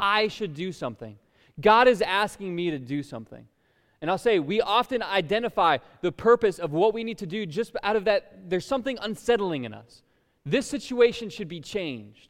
I 0.00 0.28
should 0.28 0.54
do 0.54 0.72
something. 0.72 1.18
God 1.60 1.86
is 1.86 2.00
asking 2.00 2.54
me 2.56 2.70
to 2.70 2.78
do 2.78 3.02
something. 3.02 3.46
And 4.02 4.10
I'll 4.10 4.18
say, 4.18 4.40
we 4.40 4.60
often 4.60 5.00
identify 5.00 5.78
the 6.00 6.10
purpose 6.10 6.58
of 6.58 6.72
what 6.72 6.92
we 6.92 7.04
need 7.04 7.18
to 7.18 7.26
do 7.26 7.46
just 7.46 7.74
out 7.84 7.94
of 7.94 8.04
that, 8.06 8.50
there's 8.50 8.66
something 8.66 8.98
unsettling 9.00 9.62
in 9.64 9.72
us. 9.72 10.02
This 10.44 10.66
situation 10.66 11.30
should 11.30 11.48
be 11.48 11.60
changed. 11.60 12.28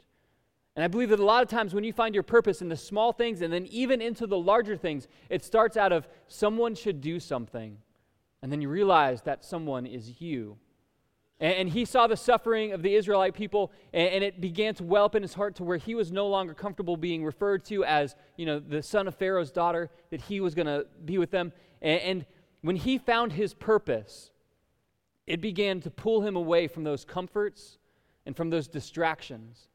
And 0.75 0.83
I 0.83 0.87
believe 0.87 1.09
that 1.09 1.19
a 1.19 1.25
lot 1.25 1.41
of 1.41 1.49
times 1.49 1.73
when 1.73 1.83
you 1.83 1.91
find 1.91 2.13
your 2.13 2.23
purpose 2.23 2.61
in 2.61 2.69
the 2.69 2.77
small 2.77 3.11
things 3.11 3.41
and 3.41 3.51
then 3.51 3.65
even 3.65 4.03
into 4.03 4.27
the 4.27 4.37
larger 4.37 4.77
things, 4.77 5.07
it 5.29 5.43
starts 5.43 5.75
out 5.75 5.91
of 5.91 6.07
someone 6.27 6.75
should 6.75 7.01
do 7.01 7.19
something. 7.19 7.77
And 8.43 8.51
then 8.51 8.61
you 8.61 8.69
realize 8.69 9.23
that 9.23 9.43
someone 9.43 9.87
is 9.87 10.21
you. 10.21 10.57
And, 11.43 11.53
and 11.53 11.69
he 11.69 11.83
saw 11.83 12.07
the 12.07 12.15
suffering 12.15 12.71
of 12.71 12.81
the 12.81 12.95
Israelite 12.95 13.35
people, 13.35 13.71
and, 13.91 14.07
and, 14.07 14.23
it 14.23 14.39
began 14.39 14.73
to 14.75 14.83
well 14.83 15.03
up 15.05 15.13
in 15.13 15.21
his 15.21 15.33
heart 15.33 15.55
to 15.55 15.63
where 15.65 15.77
he 15.77 15.93
was 15.93 16.09
no 16.11 16.27
longer 16.27 16.53
comfortable 16.53 16.95
being 16.95 17.23
referred 17.23 17.65
to 17.65 17.83
as, 17.83 18.15
you 18.37 18.45
know, 18.45 18.59
the 18.59 18.81
son 18.81 19.09
of 19.09 19.15
Pharaoh's 19.15 19.51
daughter, 19.51 19.91
that 20.09 20.21
he 20.21 20.39
was 20.39 20.55
going 20.55 20.67
to 20.67 20.87
be 21.03 21.17
with 21.17 21.31
them. 21.31 21.51
And, 21.81 22.01
and 22.01 22.25
when 22.61 22.77
he 22.77 22.97
found 22.97 23.33
his 23.33 23.53
purpose, 23.53 24.31
it 25.27 25.41
began 25.41 25.81
to 25.81 25.91
pull 25.91 26.21
him 26.21 26.37
away 26.37 26.67
from 26.67 26.85
those 26.85 27.03
comforts 27.03 27.77
and 28.25 28.37
from 28.37 28.49
those 28.49 28.69
distractions. 28.69 29.67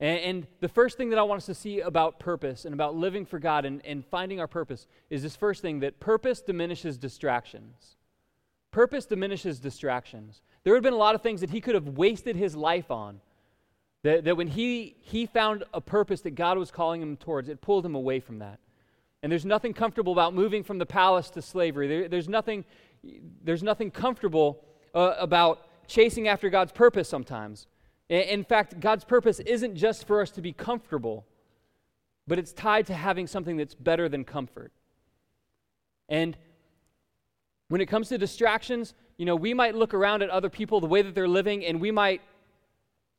And, 0.00 0.20
and, 0.20 0.46
the 0.60 0.68
first 0.68 0.96
thing 0.96 1.10
that 1.10 1.18
I 1.18 1.22
want 1.22 1.38
us 1.38 1.46
to 1.46 1.54
see 1.54 1.80
about 1.80 2.18
purpose 2.18 2.64
and 2.64 2.72
about 2.72 2.96
living 2.96 3.26
for 3.26 3.38
God 3.38 3.66
and, 3.66 3.84
and 3.84 4.06
finding 4.06 4.40
our 4.40 4.46
purpose 4.46 4.86
is 5.10 5.22
this 5.22 5.36
first 5.36 5.60
thing 5.60 5.80
that 5.80 6.00
purpose 6.00 6.40
diminishes 6.40 6.96
distractions. 6.96 7.96
Purpose 8.70 9.06
diminishes 9.06 9.58
distractions. 9.58 10.42
There 10.68 10.74
would 10.74 10.84
have 10.84 10.92
been 10.92 10.92
a 10.92 11.02
lot 11.02 11.14
of 11.14 11.22
things 11.22 11.40
that 11.40 11.48
he 11.48 11.62
could 11.62 11.74
have 11.74 11.88
wasted 11.96 12.36
his 12.36 12.54
life 12.54 12.90
on. 12.90 13.22
That, 14.02 14.24
that 14.24 14.36
when 14.36 14.48
he, 14.48 14.96
he 15.00 15.24
found 15.24 15.64
a 15.72 15.80
purpose 15.80 16.20
that 16.20 16.32
God 16.32 16.58
was 16.58 16.70
calling 16.70 17.00
him 17.00 17.16
towards, 17.16 17.48
it 17.48 17.62
pulled 17.62 17.86
him 17.86 17.94
away 17.94 18.20
from 18.20 18.40
that. 18.40 18.58
And 19.22 19.32
there's 19.32 19.46
nothing 19.46 19.72
comfortable 19.72 20.12
about 20.12 20.34
moving 20.34 20.62
from 20.62 20.76
the 20.76 20.84
palace 20.84 21.30
to 21.30 21.40
slavery. 21.40 21.88
There, 21.88 22.08
there's, 22.10 22.28
nothing, 22.28 22.66
there's 23.42 23.62
nothing 23.62 23.90
comfortable 23.90 24.62
uh, 24.94 25.14
about 25.18 25.66
chasing 25.86 26.28
after 26.28 26.50
God's 26.50 26.72
purpose 26.72 27.08
sometimes. 27.08 27.66
In 28.10 28.44
fact, 28.44 28.78
God's 28.78 29.04
purpose 29.04 29.40
isn't 29.40 29.74
just 29.74 30.06
for 30.06 30.20
us 30.20 30.30
to 30.32 30.42
be 30.42 30.52
comfortable, 30.52 31.24
but 32.26 32.38
it's 32.38 32.52
tied 32.52 32.86
to 32.88 32.94
having 32.94 33.26
something 33.26 33.56
that's 33.56 33.74
better 33.74 34.06
than 34.06 34.22
comfort. 34.22 34.72
And 36.10 36.36
when 37.68 37.80
it 37.80 37.86
comes 37.86 38.10
to 38.10 38.18
distractions, 38.18 38.92
you 39.18 39.26
know, 39.26 39.36
we 39.36 39.52
might 39.52 39.74
look 39.74 39.92
around 39.92 40.22
at 40.22 40.30
other 40.30 40.48
people, 40.48 40.80
the 40.80 40.86
way 40.86 41.02
that 41.02 41.14
they're 41.14 41.28
living, 41.28 41.64
and 41.64 41.80
we 41.80 41.90
might 41.90 42.22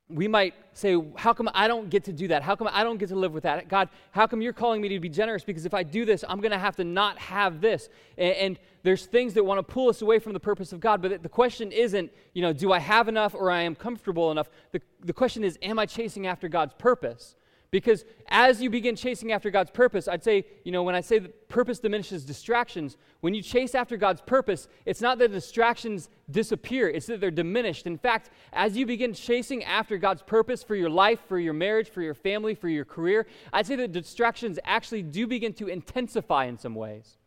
we 0.09 0.27
might 0.27 0.55
say, 0.73 0.97
How 1.17 1.33
come 1.33 1.49
I 1.53 1.67
don't 1.67 1.89
get 1.89 2.03
to 2.05 2.13
do 2.13 2.27
that? 2.29 2.41
How 2.41 2.55
come 2.55 2.67
I 2.71 2.83
don't 2.83 2.97
get 2.97 3.09
to 3.09 3.15
live 3.15 3.31
with 3.31 3.43
that? 3.43 3.69
God, 3.69 3.89
how 4.11 4.25
come 4.25 4.41
you're 4.41 4.53
calling 4.53 4.81
me 4.81 4.89
to 4.89 4.99
be 4.99 5.09
generous? 5.09 5.43
Because 5.43 5.65
if 5.65 5.73
I 5.73 5.83
do 5.83 6.03
this, 6.03 6.25
I'm 6.27 6.39
going 6.39 6.51
to 6.51 6.57
have 6.57 6.75
to 6.77 6.83
not 6.83 7.19
have 7.19 7.61
this. 7.61 7.89
And, 8.17 8.35
and, 8.35 8.59
there's 8.81 9.07
things 9.07 9.33
that 9.33 9.43
want 9.43 9.57
to 9.57 9.73
pull 9.73 9.89
us 9.89 10.01
away 10.01 10.19
from 10.19 10.31
the 10.31 10.39
purpose 10.39 10.71
of 10.71 10.79
God. 10.79 11.01
But 11.01 11.21
the 11.21 11.27
question 11.27 11.73
isn't, 11.73 12.09
you 12.33 12.41
know, 12.41 12.53
do 12.53 12.71
I 12.71 12.79
have 12.79 13.09
enough 13.09 13.35
or 13.35 13.51
I 13.51 13.63
am 13.63 13.75
comfortable 13.75 14.31
enough? 14.31 14.49
The, 14.71 14.81
the 15.03 15.11
question 15.11 15.43
is, 15.43 15.59
am 15.61 15.77
I 15.77 15.85
chasing 15.85 16.27
after 16.27 16.47
God's 16.47 16.73
purpose? 16.75 17.35
Because 17.71 18.03
as 18.27 18.61
you 18.61 18.69
begin 18.69 18.95
chasing 18.95 19.31
after 19.31 19.51
God's 19.51 19.69
purpose, 19.69 20.07
I'd 20.07 20.23
say, 20.23 20.45
you 20.63 20.71
know, 20.71 20.81
when 20.81 20.95
I 20.95 21.01
say 21.01 21.19
that 21.19 21.49
purpose 21.49 21.77
diminishes 21.77 22.25
distractions, 22.25 22.97
when 23.21 23.35
you 23.35 23.43
chase 23.43 23.75
after 23.75 23.95
God's 23.95 24.21
purpose, 24.21 24.67
it's 24.85 25.01
not 25.01 25.19
that 25.19 25.31
distractions 25.31 26.09
disappear, 26.31 26.89
it's 26.89 27.05
that 27.05 27.21
they're 27.21 27.29
diminished. 27.29 27.85
In 27.85 27.97
fact, 27.97 28.31
as 28.53 28.75
you 28.75 28.87
begin 28.87 29.13
chasing 29.13 29.63
after 29.63 29.97
God's 29.97 30.23
purpose 30.23 30.63
for 30.63 30.75
your 30.75 30.89
life, 30.89 31.19
for 31.27 31.37
your 31.37 31.53
marriage, 31.53 31.89
for 31.89 32.01
your 32.01 32.15
family, 32.15 32.55
for 32.55 32.69
your 32.69 32.85
career, 32.85 33.27
I'd 33.53 33.67
say 33.67 33.75
that 33.75 33.91
distractions 33.91 34.57
actually 34.63 35.03
do 35.03 35.27
begin 35.27 35.53
to 35.53 35.67
intensify 35.67 36.45
in 36.45 36.57
some 36.57 36.73
ways. 36.73 37.17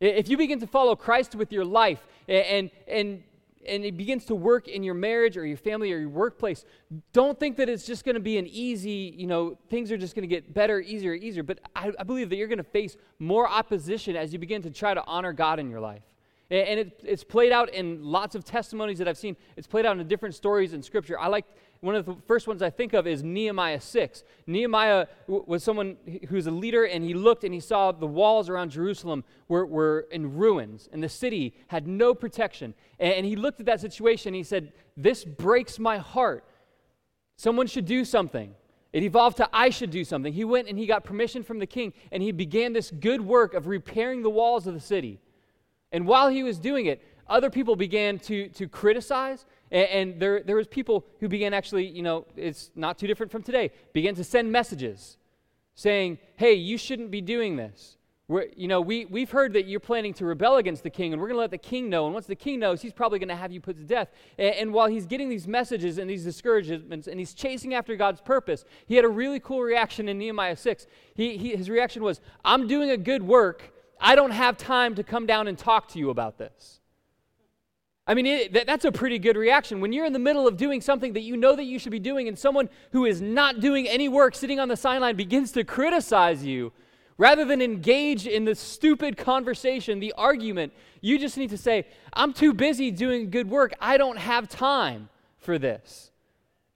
If 0.00 0.28
you 0.28 0.36
begin 0.36 0.60
to 0.60 0.66
follow 0.68 0.94
Christ 0.94 1.34
with 1.34 1.50
your 1.50 1.64
life 1.64 2.06
and, 2.28 2.70
and 2.86 3.22
and 3.66 3.84
it 3.84 3.96
begins 3.96 4.24
to 4.26 4.34
work 4.34 4.68
in 4.68 4.82
your 4.82 4.94
marriage 4.94 5.36
or 5.36 5.46
your 5.46 5.56
family 5.56 5.92
or 5.92 5.98
your 5.98 6.08
workplace, 6.08 6.64
don't 7.12 7.38
think 7.38 7.56
that 7.56 7.68
it's 7.68 7.86
just 7.86 8.04
going 8.04 8.14
to 8.14 8.20
be 8.20 8.38
an 8.38 8.46
easy, 8.46 9.14
you 9.16 9.26
know, 9.26 9.58
things 9.68 9.90
are 9.90 9.96
just 9.96 10.14
going 10.14 10.28
to 10.28 10.34
get 10.34 10.52
better, 10.52 10.80
easier, 10.80 11.14
easier. 11.14 11.42
But 11.42 11.60
I, 11.74 11.92
I 11.98 12.02
believe 12.02 12.30
that 12.30 12.36
you're 12.36 12.48
going 12.48 12.58
to 12.58 12.64
face 12.64 12.96
more 13.18 13.48
opposition 13.48 14.16
as 14.16 14.32
you 14.32 14.38
begin 14.38 14.62
to 14.62 14.70
try 14.70 14.94
to 14.94 15.04
honor 15.06 15.32
God 15.32 15.58
in 15.58 15.70
your 15.70 15.80
life. 15.80 16.02
And, 16.50 16.68
and 16.68 16.80
it, 16.80 17.00
it's 17.04 17.24
played 17.24 17.52
out 17.52 17.70
in 17.70 18.02
lots 18.02 18.34
of 18.34 18.44
testimonies 18.44 18.98
that 18.98 19.08
I've 19.08 19.18
seen. 19.18 19.36
It's 19.56 19.66
played 19.66 19.86
out 19.86 19.98
in 19.98 20.06
different 20.08 20.34
stories 20.34 20.72
in 20.72 20.82
Scripture. 20.82 21.18
I 21.18 21.28
like 21.28 21.46
one 21.84 21.94
of 21.94 22.06
the 22.06 22.16
first 22.26 22.48
ones 22.48 22.62
I 22.62 22.70
think 22.70 22.94
of 22.94 23.06
is 23.06 23.22
Nehemiah 23.22 23.78
6. 23.78 24.24
Nehemiah 24.46 25.06
was 25.26 25.62
someone 25.62 25.98
who's 26.30 26.46
a 26.46 26.50
leader, 26.50 26.84
and 26.84 27.04
he 27.04 27.12
looked 27.12 27.44
and 27.44 27.52
he 27.52 27.60
saw 27.60 27.92
the 27.92 28.06
walls 28.06 28.48
around 28.48 28.70
Jerusalem 28.70 29.22
were, 29.48 29.66
were 29.66 30.06
in 30.10 30.34
ruins, 30.34 30.88
and 30.92 31.02
the 31.02 31.10
city 31.10 31.54
had 31.68 31.86
no 31.86 32.14
protection. 32.14 32.72
And 32.98 33.26
he 33.26 33.36
looked 33.36 33.60
at 33.60 33.66
that 33.66 33.80
situation 33.80 34.28
and 34.28 34.36
he 34.36 34.42
said, 34.42 34.72
This 34.96 35.24
breaks 35.24 35.78
my 35.78 35.98
heart. 35.98 36.44
Someone 37.36 37.66
should 37.66 37.84
do 37.84 38.04
something. 38.06 38.54
It 38.94 39.02
evolved 39.02 39.36
to 39.38 39.48
I 39.52 39.68
should 39.68 39.90
do 39.90 40.04
something. 40.04 40.32
He 40.32 40.44
went 40.44 40.68
and 40.68 40.78
he 40.78 40.86
got 40.86 41.04
permission 41.04 41.42
from 41.42 41.58
the 41.58 41.66
king, 41.66 41.92
and 42.10 42.22
he 42.22 42.32
began 42.32 42.72
this 42.72 42.90
good 42.90 43.20
work 43.20 43.52
of 43.52 43.66
repairing 43.66 44.22
the 44.22 44.30
walls 44.30 44.66
of 44.66 44.72
the 44.72 44.80
city. 44.80 45.20
And 45.92 46.06
while 46.06 46.30
he 46.30 46.42
was 46.42 46.58
doing 46.58 46.86
it, 46.86 47.02
other 47.28 47.50
people 47.50 47.76
began 47.76 48.18
to, 48.20 48.48
to 48.48 48.68
criticize 48.68 49.44
and, 49.70 49.88
and 49.88 50.20
there, 50.20 50.42
there 50.42 50.56
was 50.56 50.66
people 50.66 51.04
who 51.20 51.28
began 51.28 51.54
actually, 51.54 51.86
you 51.86 52.02
know, 52.02 52.26
it's 52.36 52.70
not 52.74 52.98
too 52.98 53.06
different 53.06 53.32
from 53.32 53.42
today, 53.42 53.70
began 53.92 54.14
to 54.14 54.24
send 54.24 54.50
messages 54.50 55.18
saying, 55.74 56.18
hey, 56.36 56.54
you 56.54 56.78
shouldn't 56.78 57.10
be 57.10 57.20
doing 57.20 57.56
this. 57.56 57.96
We're, 58.26 58.46
you 58.56 58.68
know, 58.68 58.80
we, 58.80 59.04
we've 59.04 59.30
heard 59.30 59.52
that 59.52 59.66
you're 59.66 59.80
planning 59.80 60.14
to 60.14 60.24
rebel 60.24 60.56
against 60.56 60.82
the 60.82 60.88
king, 60.88 61.12
and 61.12 61.20
we're 61.20 61.28
going 61.28 61.36
to 61.36 61.42
let 61.42 61.50
the 61.50 61.58
king 61.58 61.90
know. 61.90 62.06
And 62.06 62.14
once 62.14 62.24
the 62.24 62.34
king 62.34 62.58
knows, 62.58 62.80
he's 62.80 62.92
probably 62.92 63.18
going 63.18 63.28
to 63.28 63.36
have 63.36 63.52
you 63.52 63.60
put 63.60 63.76
to 63.76 63.84
death. 63.84 64.08
And, 64.38 64.54
and, 64.54 64.72
while 64.72 64.86
he's 64.86 65.04
getting 65.04 65.28
these 65.28 65.46
messages 65.46 65.98
and 65.98 66.08
these 66.08 66.24
discouragements, 66.24 67.06
and 67.06 67.18
he's 67.18 67.34
chasing 67.34 67.74
after 67.74 67.96
God's 67.96 68.22
purpose, 68.22 68.64
he 68.86 68.96
had 68.96 69.04
a 69.04 69.08
really 69.08 69.40
cool 69.40 69.60
reaction 69.60 70.08
in 70.08 70.16
Nehemiah 70.16 70.56
6. 70.56 70.86
He, 71.14 71.36
he, 71.36 71.54
his 71.54 71.68
reaction 71.68 72.02
was, 72.02 72.22
I'm 72.46 72.66
doing 72.66 72.90
a 72.90 72.96
good 72.96 73.22
work. 73.22 73.74
I 74.00 74.14
don't 74.14 74.30
have 74.30 74.56
time 74.56 74.94
to 74.94 75.02
come 75.02 75.26
down 75.26 75.46
and 75.46 75.58
talk 75.58 75.88
to 75.88 75.98
you 75.98 76.08
about 76.08 76.38
this. 76.38 76.80
I 78.06 78.14
mean, 78.14 78.26
it, 78.26 78.52
that, 78.52 78.66
that's 78.66 78.84
a 78.84 78.92
pretty 78.92 79.18
good 79.18 79.36
reaction. 79.36 79.80
When 79.80 79.92
you're 79.92 80.04
in 80.04 80.12
the 80.12 80.18
middle 80.18 80.46
of 80.46 80.56
doing 80.56 80.80
something 80.80 81.14
that 81.14 81.22
you 81.22 81.36
know 81.36 81.56
that 81.56 81.64
you 81.64 81.78
should 81.78 81.92
be 81.92 81.98
doing, 81.98 82.28
and 82.28 82.38
someone 82.38 82.68
who 82.92 83.06
is 83.06 83.22
not 83.22 83.60
doing 83.60 83.88
any 83.88 84.08
work 84.08 84.34
sitting 84.34 84.60
on 84.60 84.68
the 84.68 84.76
sideline 84.76 85.16
begins 85.16 85.52
to 85.52 85.64
criticize 85.64 86.44
you, 86.44 86.72
rather 87.16 87.44
than 87.44 87.62
engage 87.62 88.26
in 88.26 88.44
the 88.44 88.54
stupid 88.54 89.16
conversation, 89.16 90.00
the 90.00 90.12
argument, 90.18 90.72
you 91.00 91.18
just 91.18 91.38
need 91.38 91.50
to 91.50 91.58
say, 91.58 91.86
I'm 92.12 92.32
too 92.32 92.52
busy 92.52 92.90
doing 92.90 93.30
good 93.30 93.48
work. 93.48 93.72
I 93.80 93.96
don't 93.96 94.18
have 94.18 94.48
time 94.48 95.08
for 95.38 95.58
this. 95.58 96.10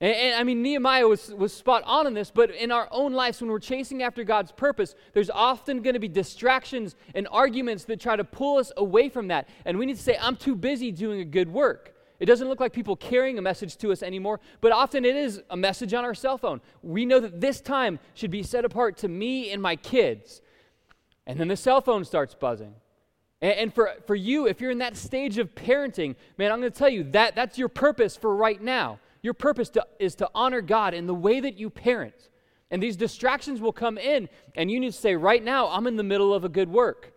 And, 0.00 0.14
and, 0.14 0.34
I 0.36 0.44
mean, 0.44 0.62
Nehemiah 0.62 1.08
was, 1.08 1.34
was 1.34 1.52
spot 1.52 1.82
on 1.84 2.06
in 2.06 2.14
this, 2.14 2.30
but 2.30 2.50
in 2.50 2.70
our 2.70 2.86
own 2.92 3.12
lives, 3.12 3.40
when 3.40 3.50
we're 3.50 3.58
chasing 3.58 4.02
after 4.02 4.22
God's 4.22 4.52
purpose, 4.52 4.94
there's 5.12 5.30
often 5.30 5.82
going 5.82 5.94
to 5.94 6.00
be 6.00 6.08
distractions 6.08 6.94
and 7.14 7.26
arguments 7.32 7.84
that 7.86 7.98
try 7.98 8.14
to 8.14 8.22
pull 8.22 8.58
us 8.58 8.70
away 8.76 9.08
from 9.08 9.28
that. 9.28 9.48
And 9.64 9.76
we 9.76 9.86
need 9.86 9.96
to 9.96 10.02
say, 10.02 10.16
I'm 10.20 10.36
too 10.36 10.54
busy 10.54 10.92
doing 10.92 11.20
a 11.20 11.24
good 11.24 11.52
work. 11.52 11.94
It 12.20 12.26
doesn't 12.26 12.48
look 12.48 12.60
like 12.60 12.72
people 12.72 12.96
carrying 12.96 13.38
a 13.38 13.42
message 13.42 13.76
to 13.78 13.90
us 13.92 14.02
anymore, 14.02 14.40
but 14.60 14.72
often 14.72 15.04
it 15.04 15.16
is 15.16 15.42
a 15.50 15.56
message 15.56 15.94
on 15.94 16.04
our 16.04 16.14
cell 16.14 16.38
phone. 16.38 16.60
We 16.82 17.04
know 17.04 17.20
that 17.20 17.40
this 17.40 17.60
time 17.60 17.98
should 18.14 18.30
be 18.30 18.42
set 18.42 18.64
apart 18.64 18.98
to 18.98 19.08
me 19.08 19.50
and 19.52 19.60
my 19.60 19.76
kids. 19.76 20.42
And 21.26 21.38
then 21.38 21.48
the 21.48 21.56
cell 21.56 21.80
phone 21.80 22.04
starts 22.04 22.34
buzzing. 22.34 22.74
And, 23.40 23.52
and 23.52 23.74
for, 23.74 23.94
for 24.06 24.14
you, 24.14 24.46
if 24.46 24.60
you're 24.60 24.70
in 24.70 24.78
that 24.78 24.96
stage 24.96 25.38
of 25.38 25.54
parenting, 25.56 26.14
man, 26.36 26.52
I'm 26.52 26.60
going 26.60 26.72
to 26.72 26.78
tell 26.78 26.88
you 26.88 27.02
that 27.10 27.34
that's 27.34 27.58
your 27.58 27.68
purpose 27.68 28.16
for 28.16 28.34
right 28.34 28.62
now 28.62 29.00
your 29.22 29.34
purpose 29.34 29.68
to, 29.70 29.86
is 29.98 30.14
to 30.16 30.30
honor 30.34 30.60
God 30.60 30.94
in 30.94 31.06
the 31.06 31.14
way 31.14 31.40
that 31.40 31.58
you 31.58 31.70
parent. 31.70 32.28
And 32.70 32.82
these 32.82 32.96
distractions 32.96 33.60
will 33.60 33.72
come 33.72 33.98
in, 33.98 34.28
and 34.54 34.70
you 34.70 34.78
need 34.78 34.92
to 34.92 34.98
say, 34.98 35.16
right 35.16 35.42
now, 35.42 35.68
I'm 35.68 35.86
in 35.86 35.96
the 35.96 36.02
middle 36.02 36.34
of 36.34 36.44
a 36.44 36.48
good 36.48 36.68
work, 36.68 37.12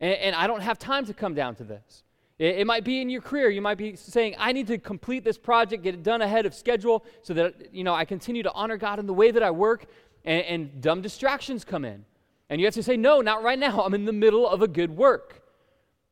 and, 0.00 0.14
and 0.14 0.36
I 0.36 0.46
don't 0.46 0.60
have 0.60 0.78
time 0.78 1.04
to 1.06 1.14
come 1.14 1.34
down 1.34 1.56
to 1.56 1.64
this. 1.64 2.04
It, 2.38 2.66
might 2.66 2.84
be 2.84 3.00
in 3.00 3.08
your 3.08 3.22
career. 3.22 3.48
You 3.48 3.62
might 3.62 3.78
be 3.78 3.96
saying, 3.96 4.34
I 4.38 4.52
need 4.52 4.66
to 4.66 4.76
complete 4.76 5.24
this 5.24 5.38
project, 5.38 5.82
get 5.82 5.94
it 5.94 6.02
done 6.02 6.20
ahead 6.20 6.44
of 6.44 6.54
schedule, 6.54 7.02
so 7.22 7.32
that 7.32 7.72
you 7.72 7.82
know 7.82 7.94
I 7.94 8.04
continue 8.04 8.42
to 8.42 8.52
honor 8.52 8.76
God 8.76 8.98
in 8.98 9.06
the 9.06 9.14
way 9.14 9.30
that 9.30 9.42
I 9.42 9.50
work, 9.50 9.86
and, 10.22 10.42
and 10.42 10.80
dumb 10.82 11.00
distractions 11.00 11.64
come 11.64 11.86
in. 11.86 12.04
And 12.50 12.60
you 12.60 12.66
have 12.66 12.74
to 12.74 12.82
say, 12.82 12.96
no, 12.96 13.22
not 13.22 13.42
right 13.42 13.58
now. 13.58 13.80
I'm 13.82 13.94
in 13.94 14.04
the 14.04 14.12
middle 14.12 14.46
of 14.46 14.60
a 14.60 14.68
good 14.68 14.90
work. 14.90 15.42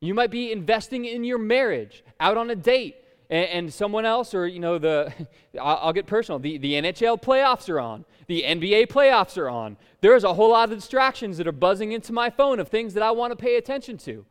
You 0.00 0.14
might 0.14 0.30
be 0.30 0.50
investing 0.50 1.04
in 1.04 1.24
your 1.24 1.38
marriage, 1.38 2.02
out 2.18 2.36
on 2.36 2.50
a 2.50 2.56
date, 2.56 2.96
and, 3.30 3.48
and 3.48 3.72
someone 3.72 4.04
else, 4.04 4.34
or, 4.34 4.46
you 4.46 4.60
know, 4.60 4.78
the, 4.78 5.12
I'll, 5.60 5.78
I'll 5.82 5.92
get 5.92 6.06
personal, 6.06 6.38
the, 6.38 6.58
the 6.58 6.72
NHL 6.74 7.20
playoffs 7.20 7.68
are 7.68 7.80
on, 7.80 8.04
the 8.26 8.42
NBA 8.42 8.88
playoffs 8.88 9.38
are 9.38 9.48
on. 9.48 9.76
There's 10.00 10.24
a 10.24 10.34
whole 10.34 10.50
lot 10.50 10.70
of 10.70 10.78
distractions 10.78 11.38
that 11.38 11.46
are 11.46 11.52
buzzing 11.52 11.92
into 11.92 12.12
my 12.12 12.30
phone 12.30 12.60
of 12.60 12.68
things 12.68 12.94
that 12.94 13.02
I 13.02 13.10
want 13.10 13.32
to 13.32 13.36
pay 13.36 13.56
attention 13.56 13.98
to. 13.98 14.24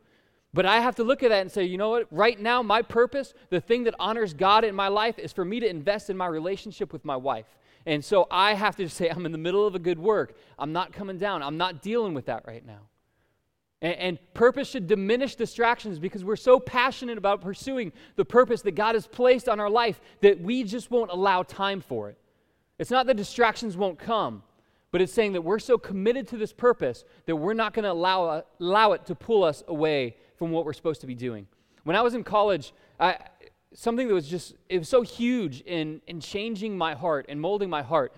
But 0.52 0.66
I 0.66 0.78
have 0.78 0.94
to 0.96 1.04
look 1.04 1.24
at 1.24 1.30
that 1.30 1.40
and 1.40 1.50
say, 1.50 1.64
you 1.64 1.76
know 1.76 1.90
what? 1.90 2.06
Right 2.12 2.38
now, 2.38 2.62
my 2.62 2.80
purpose, 2.80 3.34
the 3.50 3.60
thing 3.60 3.84
that 3.84 3.94
honors 3.98 4.32
God 4.32 4.62
in 4.62 4.74
my 4.74 4.86
life, 4.86 5.18
is 5.18 5.32
for 5.32 5.44
me 5.44 5.58
to 5.58 5.68
invest 5.68 6.10
in 6.10 6.16
my 6.16 6.28
relationship 6.28 6.92
with 6.92 7.04
my 7.04 7.16
wife. 7.16 7.56
And 7.86 8.04
so 8.04 8.28
I 8.30 8.54
have 8.54 8.76
to 8.76 8.88
say, 8.88 9.08
I'm 9.08 9.26
in 9.26 9.32
the 9.32 9.38
middle 9.38 9.66
of 9.66 9.74
a 9.74 9.80
good 9.80 9.98
work. 9.98 10.36
I'm 10.56 10.72
not 10.72 10.92
coming 10.92 11.18
down. 11.18 11.42
I'm 11.42 11.56
not 11.56 11.82
dealing 11.82 12.14
with 12.14 12.26
that 12.26 12.44
right 12.46 12.64
now. 12.64 12.82
And, 13.84 13.94
and, 13.96 14.18
purpose 14.32 14.70
should 14.70 14.86
diminish 14.86 15.36
distractions 15.36 15.98
because 15.98 16.24
we're 16.24 16.36
so 16.36 16.58
passionate 16.58 17.18
about 17.18 17.42
pursuing 17.42 17.92
the 18.16 18.24
purpose 18.24 18.62
that 18.62 18.72
God 18.72 18.94
has 18.94 19.06
placed 19.06 19.46
on 19.46 19.60
our 19.60 19.68
life 19.68 20.00
that 20.22 20.40
we 20.40 20.64
just 20.64 20.90
won't 20.90 21.10
allow 21.10 21.42
time 21.42 21.82
for 21.82 22.08
it. 22.08 22.16
It's 22.78 22.90
not 22.90 23.06
that 23.06 23.18
distractions 23.18 23.76
won't 23.76 23.98
come, 23.98 24.42
but 24.90 25.02
it's 25.02 25.12
saying 25.12 25.34
that 25.34 25.42
we're 25.42 25.58
so 25.58 25.76
committed 25.76 26.26
to 26.28 26.38
this 26.38 26.50
purpose 26.50 27.04
that 27.26 27.36
we're 27.36 27.52
not 27.52 27.74
going 27.74 27.82
to 27.82 27.92
allow, 27.92 28.42
allow 28.58 28.92
it 28.92 29.04
to 29.04 29.14
pull 29.14 29.44
us 29.44 29.62
away 29.68 30.16
from 30.38 30.50
what 30.50 30.64
we're 30.64 30.72
supposed 30.72 31.02
to 31.02 31.06
be 31.06 31.14
doing. 31.14 31.46
When 31.82 31.94
I 31.94 32.00
was 32.00 32.14
in 32.14 32.24
college, 32.24 32.72
I, 32.98 33.18
something 33.74 34.08
that 34.08 34.14
was 34.14 34.26
just, 34.26 34.54
it 34.70 34.78
was 34.78 34.88
so 34.88 35.02
huge 35.02 35.60
in, 35.60 36.00
in 36.06 36.20
changing 36.20 36.78
my 36.78 36.94
heart 36.94 37.26
and 37.28 37.38
molding 37.38 37.68
my 37.68 37.82
heart. 37.82 38.14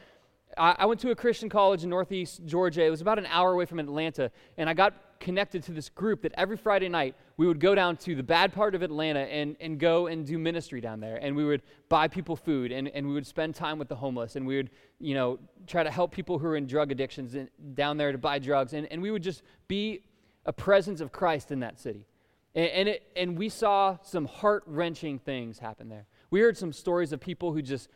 I, 0.56 0.76
I 0.78 0.86
went 0.86 1.00
to 1.00 1.10
a 1.10 1.16
Christian 1.16 1.48
college 1.48 1.82
in 1.82 1.90
Northeast 1.90 2.42
Georgia. 2.46 2.84
It 2.84 2.90
was 2.90 3.00
about 3.00 3.18
an 3.18 3.26
hour 3.26 3.52
away 3.52 3.66
from 3.66 3.80
Atlanta, 3.80 4.30
and 4.56 4.70
I 4.70 4.74
got 4.74 4.94
connected 5.20 5.62
to 5.64 5.72
this 5.72 5.88
group 5.88 6.22
that 6.22 6.32
every 6.36 6.56
Friday 6.56 6.88
night 6.88 7.14
we 7.36 7.46
would 7.46 7.60
go 7.60 7.74
down 7.74 7.96
to 7.98 8.14
the 8.14 8.22
bad 8.22 8.52
part 8.52 8.74
of 8.74 8.82
Atlanta 8.82 9.20
and, 9.20 9.56
and 9.60 9.78
go 9.78 10.06
and 10.06 10.26
do 10.26 10.38
ministry 10.38 10.80
down 10.80 11.00
there. 11.00 11.16
And 11.16 11.36
we 11.36 11.44
would 11.44 11.62
buy 11.88 12.08
people 12.08 12.36
food 12.36 12.72
and, 12.72 12.88
and 12.88 13.06
we 13.06 13.12
would 13.12 13.26
spend 13.26 13.54
time 13.54 13.78
with 13.78 13.88
the 13.88 13.96
homeless 13.96 14.36
and 14.36 14.46
we 14.46 14.56
would, 14.56 14.70
you 14.98 15.14
know, 15.14 15.38
try 15.66 15.82
to 15.82 15.90
help 15.90 16.12
people 16.12 16.38
who 16.38 16.46
are 16.46 16.56
in 16.56 16.66
drug 16.66 16.90
addictions 16.92 17.34
in, 17.34 17.48
down 17.74 17.96
there 17.96 18.12
to 18.12 18.18
buy 18.18 18.38
drugs. 18.38 18.72
And, 18.72 18.86
and 18.90 19.02
we 19.02 19.10
would 19.10 19.22
just 19.22 19.42
be 19.68 20.02
a 20.44 20.52
presence 20.52 21.00
of 21.00 21.12
Christ 21.12 21.50
in 21.50 21.60
that 21.60 21.78
city. 21.78 22.06
And, 22.54 22.70
and, 22.70 22.88
it, 22.88 23.02
and 23.16 23.36
we 23.36 23.48
saw 23.48 23.98
some 24.02 24.24
heart 24.26 24.62
wrenching 24.66 25.18
things 25.18 25.58
happen 25.58 25.88
there. 25.88 26.06
We 26.30 26.40
heard 26.40 26.56
some 26.56 26.72
stories 26.72 27.12
of 27.12 27.20
people 27.20 27.52
who 27.52 27.62
just, 27.62 27.88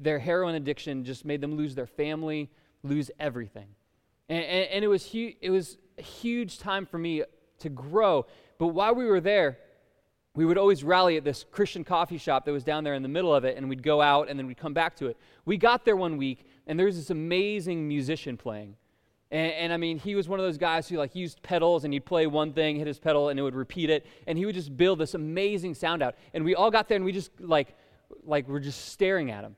their 0.00 0.18
heroin 0.18 0.54
addiction 0.54 1.04
just 1.04 1.24
made 1.24 1.40
them 1.40 1.56
lose 1.56 1.74
their 1.74 1.86
family, 1.86 2.50
lose 2.82 3.10
everything. 3.18 3.68
And, 4.28 4.44
and, 4.44 4.68
and 4.70 4.84
it, 4.84 4.88
was 4.88 5.10
hu- 5.10 5.32
it 5.40 5.50
was 5.50 5.78
a 5.98 6.02
huge 6.02 6.58
time 6.58 6.86
for 6.86 6.98
me 6.98 7.22
to 7.60 7.68
grow. 7.68 8.26
But 8.58 8.68
while 8.68 8.94
we 8.94 9.06
were 9.06 9.20
there, 9.20 9.58
we 10.34 10.44
would 10.44 10.58
always 10.58 10.84
rally 10.84 11.16
at 11.16 11.24
this 11.24 11.44
Christian 11.50 11.82
coffee 11.84 12.18
shop 12.18 12.44
that 12.44 12.52
was 12.52 12.62
down 12.62 12.84
there 12.84 12.94
in 12.94 13.02
the 13.02 13.08
middle 13.08 13.34
of 13.34 13.44
it, 13.44 13.56
and 13.56 13.68
we'd 13.68 13.82
go 13.82 14.00
out 14.00 14.28
and 14.28 14.38
then 14.38 14.46
we'd 14.46 14.58
come 14.58 14.74
back 14.74 14.94
to 14.96 15.06
it. 15.06 15.16
We 15.44 15.56
got 15.56 15.84
there 15.84 15.96
one 15.96 16.16
week, 16.16 16.46
and 16.66 16.78
there 16.78 16.86
was 16.86 16.96
this 16.96 17.10
amazing 17.10 17.88
musician 17.88 18.36
playing. 18.36 18.76
And, 19.30 19.52
and, 19.52 19.72
I 19.72 19.76
mean, 19.76 19.98
he 19.98 20.14
was 20.14 20.28
one 20.28 20.38
of 20.38 20.46
those 20.46 20.56
guys 20.56 20.88
who 20.88 20.96
like 20.96 21.14
used 21.14 21.42
pedals 21.42 21.84
and 21.84 21.92
he'd 21.92 22.06
play 22.06 22.26
one 22.26 22.52
thing, 22.52 22.76
hit 22.76 22.86
his 22.86 22.98
pedal, 22.98 23.28
and 23.28 23.38
it 23.38 23.42
would 23.42 23.54
repeat 23.54 23.90
it, 23.90 24.06
and 24.26 24.38
he 24.38 24.46
would 24.46 24.54
just 24.54 24.74
build 24.76 24.98
this 24.98 25.14
amazing 25.14 25.74
sound 25.74 26.02
out. 26.02 26.14
And 26.32 26.44
we 26.44 26.54
all 26.54 26.70
got 26.70 26.88
there 26.88 26.96
and 26.96 27.04
we 27.04 27.12
just 27.12 27.38
like, 27.40 27.76
like 28.24 28.48
we're 28.48 28.60
just 28.60 28.86
staring 28.86 29.30
at 29.30 29.44
him. 29.44 29.56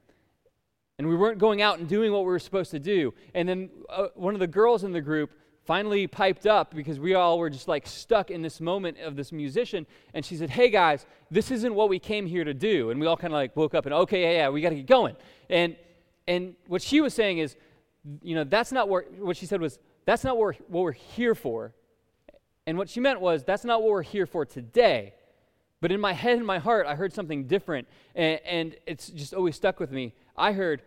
And 0.99 1.09
we 1.09 1.15
weren't 1.15 1.39
going 1.39 1.63
out 1.63 1.79
and 1.79 1.89
doing 1.89 2.11
what 2.13 2.21
we 2.21 2.27
were 2.27 2.41
supposed 2.41 2.73
to 2.73 2.81
do. 2.81 3.15
And 3.33 3.49
then 3.49 3.71
uh, 3.89 4.09
one 4.15 4.35
of 4.35 4.41
the 4.41 4.47
girls 4.47 4.83
in 4.83 4.93
the 4.93 5.01
group 5.01 5.31
finally 5.71 6.09
piped 6.09 6.49
up 6.49 6.75
because 6.75 6.99
we 6.99 7.15
all 7.15 7.39
were 7.39 7.49
just 7.49 7.69
like 7.69 7.87
stuck 7.87 8.29
in 8.33 8.43
this 8.43 8.61
moment 8.61 8.99
of 8.99 9.15
this 9.15 9.31
musician. 9.31 9.87
And 10.15 10.25
she 10.25 10.35
said, 10.35 10.51
Hey 10.51 10.69
guys, 10.69 11.07
this 11.31 11.53
isn't 11.53 11.73
what 11.73 11.89
we 11.89 12.01
came 12.01 12.27
here 12.27 12.43
to 12.43 12.53
do. 12.53 12.91
And 12.91 13.01
we 13.01 13.07
all 13.07 13.17
kind 13.17 13.33
of 13.33 13.37
like 13.37 13.55
woke 13.55 13.73
up 13.73 13.87
and, 13.87 13.95
okay, 13.95 14.23
yeah, 14.23 14.33
yeah, 14.33 14.49
we 14.49 14.63
got 14.63 14.71
to 14.71 14.75
get 14.75 14.89
going. 14.89 15.15
And, 15.49 15.77
and 16.27 16.57
what 16.67 16.83
she 16.83 17.01
was 17.01 17.15
saying 17.15 17.39
is, 17.39 17.55
you 18.21 18.35
know, 18.35 18.43
that's 18.43 18.73
not 18.73 18.89
what, 18.89 19.13
what 19.13 19.37
she 19.37 19.47
said 19.47 19.61
was, 19.61 19.79
that's 20.07 20.25
not 20.25 20.37
what 20.37 20.41
we're, 20.41 20.65
what 20.67 20.83
we're 20.83 20.91
here 20.91 21.37
for. 21.37 21.73
And 22.67 22.77
what 22.77 22.89
she 22.89 22.99
meant 22.99 23.21
was, 23.21 23.45
that's 23.45 23.65
not 23.65 23.81
what 23.81 23.93
we're 23.93 24.03
here 24.03 24.27
for 24.27 24.45
today. 24.45 25.15
But 25.81 25.93
in 25.93 26.01
my 26.01 26.15
head 26.15 26.39
and 26.39 26.45
my 26.45 26.59
heart, 26.59 26.89
I 26.89 26.97
heard 26.97 27.13
something 27.13 27.45
different. 27.47 27.87
And, 28.17 28.41
and 28.45 28.77
it's 28.89 29.07
just 29.07 29.35
always 29.35 29.55
stuck 29.55 29.79
with 29.79 29.93
me. 29.93 30.15
I 30.37 30.51
heard, 30.51 30.83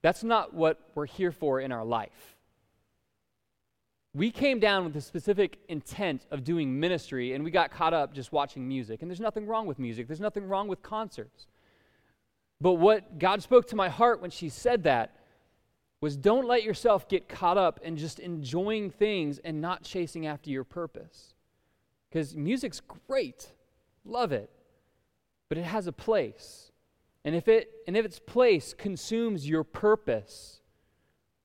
that's 0.00 0.24
not 0.24 0.54
what 0.54 0.80
we're 0.94 1.04
here 1.04 1.32
for 1.32 1.60
in 1.60 1.70
our 1.70 1.84
life. 1.84 2.35
We 4.16 4.30
came 4.30 4.60
down 4.60 4.84
with 4.84 4.94
the 4.94 5.02
specific 5.02 5.58
intent 5.68 6.24
of 6.30 6.42
doing 6.42 6.80
ministry, 6.80 7.34
and 7.34 7.44
we 7.44 7.50
got 7.50 7.70
caught 7.70 7.92
up 7.92 8.14
just 8.14 8.32
watching 8.32 8.66
music. 8.66 9.02
And 9.02 9.10
there's 9.10 9.20
nothing 9.20 9.46
wrong 9.46 9.66
with 9.66 9.78
music, 9.78 10.06
there's 10.06 10.20
nothing 10.20 10.48
wrong 10.48 10.68
with 10.68 10.82
concerts. 10.82 11.46
But 12.58 12.74
what 12.74 13.18
God 13.18 13.42
spoke 13.42 13.66
to 13.68 13.76
my 13.76 13.90
heart 13.90 14.22
when 14.22 14.30
she 14.30 14.48
said 14.48 14.84
that 14.84 15.14
was 16.00 16.16
don't 16.16 16.46
let 16.46 16.62
yourself 16.62 17.10
get 17.10 17.28
caught 17.28 17.58
up 17.58 17.78
in 17.82 17.98
just 17.98 18.18
enjoying 18.18 18.88
things 18.88 19.38
and 19.40 19.60
not 19.60 19.82
chasing 19.82 20.26
after 20.26 20.48
your 20.48 20.64
purpose. 20.64 21.34
Because 22.08 22.34
music's 22.34 22.80
great, 22.80 23.50
love 24.02 24.32
it, 24.32 24.48
but 25.50 25.58
it 25.58 25.64
has 25.64 25.86
a 25.86 25.92
place. 25.92 26.72
And 27.22 27.34
if, 27.34 27.48
it, 27.48 27.68
and 27.86 27.94
if 27.98 28.06
its 28.06 28.18
place 28.18 28.72
consumes 28.72 29.46
your 29.46 29.62
purpose, 29.62 30.62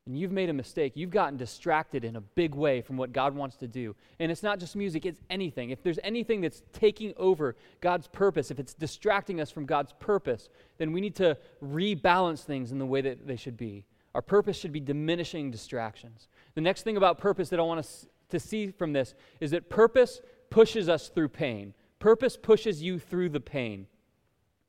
and 0.08 0.18
you've 0.18 0.32
made 0.32 0.50
a 0.50 0.54
mistake, 0.54 0.94
you've 0.96 1.12
gotten 1.12 1.38
distracted 1.38 2.04
in 2.04 2.16
a 2.16 2.22
big 2.22 2.56
way 2.56 2.82
from 2.82 2.98
what 2.98 3.14
God 3.14 3.36
wants 3.36 3.56
to 3.58 3.68
do. 3.68 3.96
And 4.20 4.32
it's 4.32 4.42
not 4.42 4.60
just 4.60 4.76
music, 4.76 5.06
it's 5.06 5.22
anything. 5.30 5.70
If 5.70 5.84
there's 5.84 6.00
anything 6.04 6.42
that's 6.42 6.64
taking 6.74 7.14
over 7.18 7.56
God's 7.82 8.08
purpose, 8.08 8.50
if 8.50 8.60
it's 8.60 8.74
distracting 8.74 9.40
us 9.40 9.52
from 9.52 9.66
God's 9.66 9.94
purpose, 10.00 10.50
then 10.80 10.92
we 10.92 11.02
need 11.02 11.16
to 11.16 11.38
rebalance 11.64 12.40
things 12.40 12.72
in 12.72 12.80
the 12.80 12.86
way 12.86 13.02
that 13.02 13.28
they 13.28 13.36
should 13.36 13.58
be. 13.58 13.86
Our 14.16 14.24
purpose 14.24 14.58
should 14.58 14.74
be 14.74 14.80
diminishing 14.80 15.52
distractions. 15.52 16.28
The 16.56 16.62
next 16.62 16.82
thing 16.82 16.98
about 16.98 17.20
purpose 17.20 17.50
that 17.50 17.60
I 17.60 17.64
want 17.64 17.80
us 17.80 18.08
to 18.30 18.40
see 18.40 18.72
from 18.72 18.94
this 18.94 19.14
is 19.40 19.52
that 19.52 19.70
purpose 19.70 20.20
pushes 20.50 20.90
us 20.90 21.10
through 21.10 21.30
pain. 21.30 21.74
Purpose 22.00 22.36
pushes 22.36 22.82
you 22.82 22.98
through 22.98 23.30
the 23.30 23.40
pain. 23.40 23.86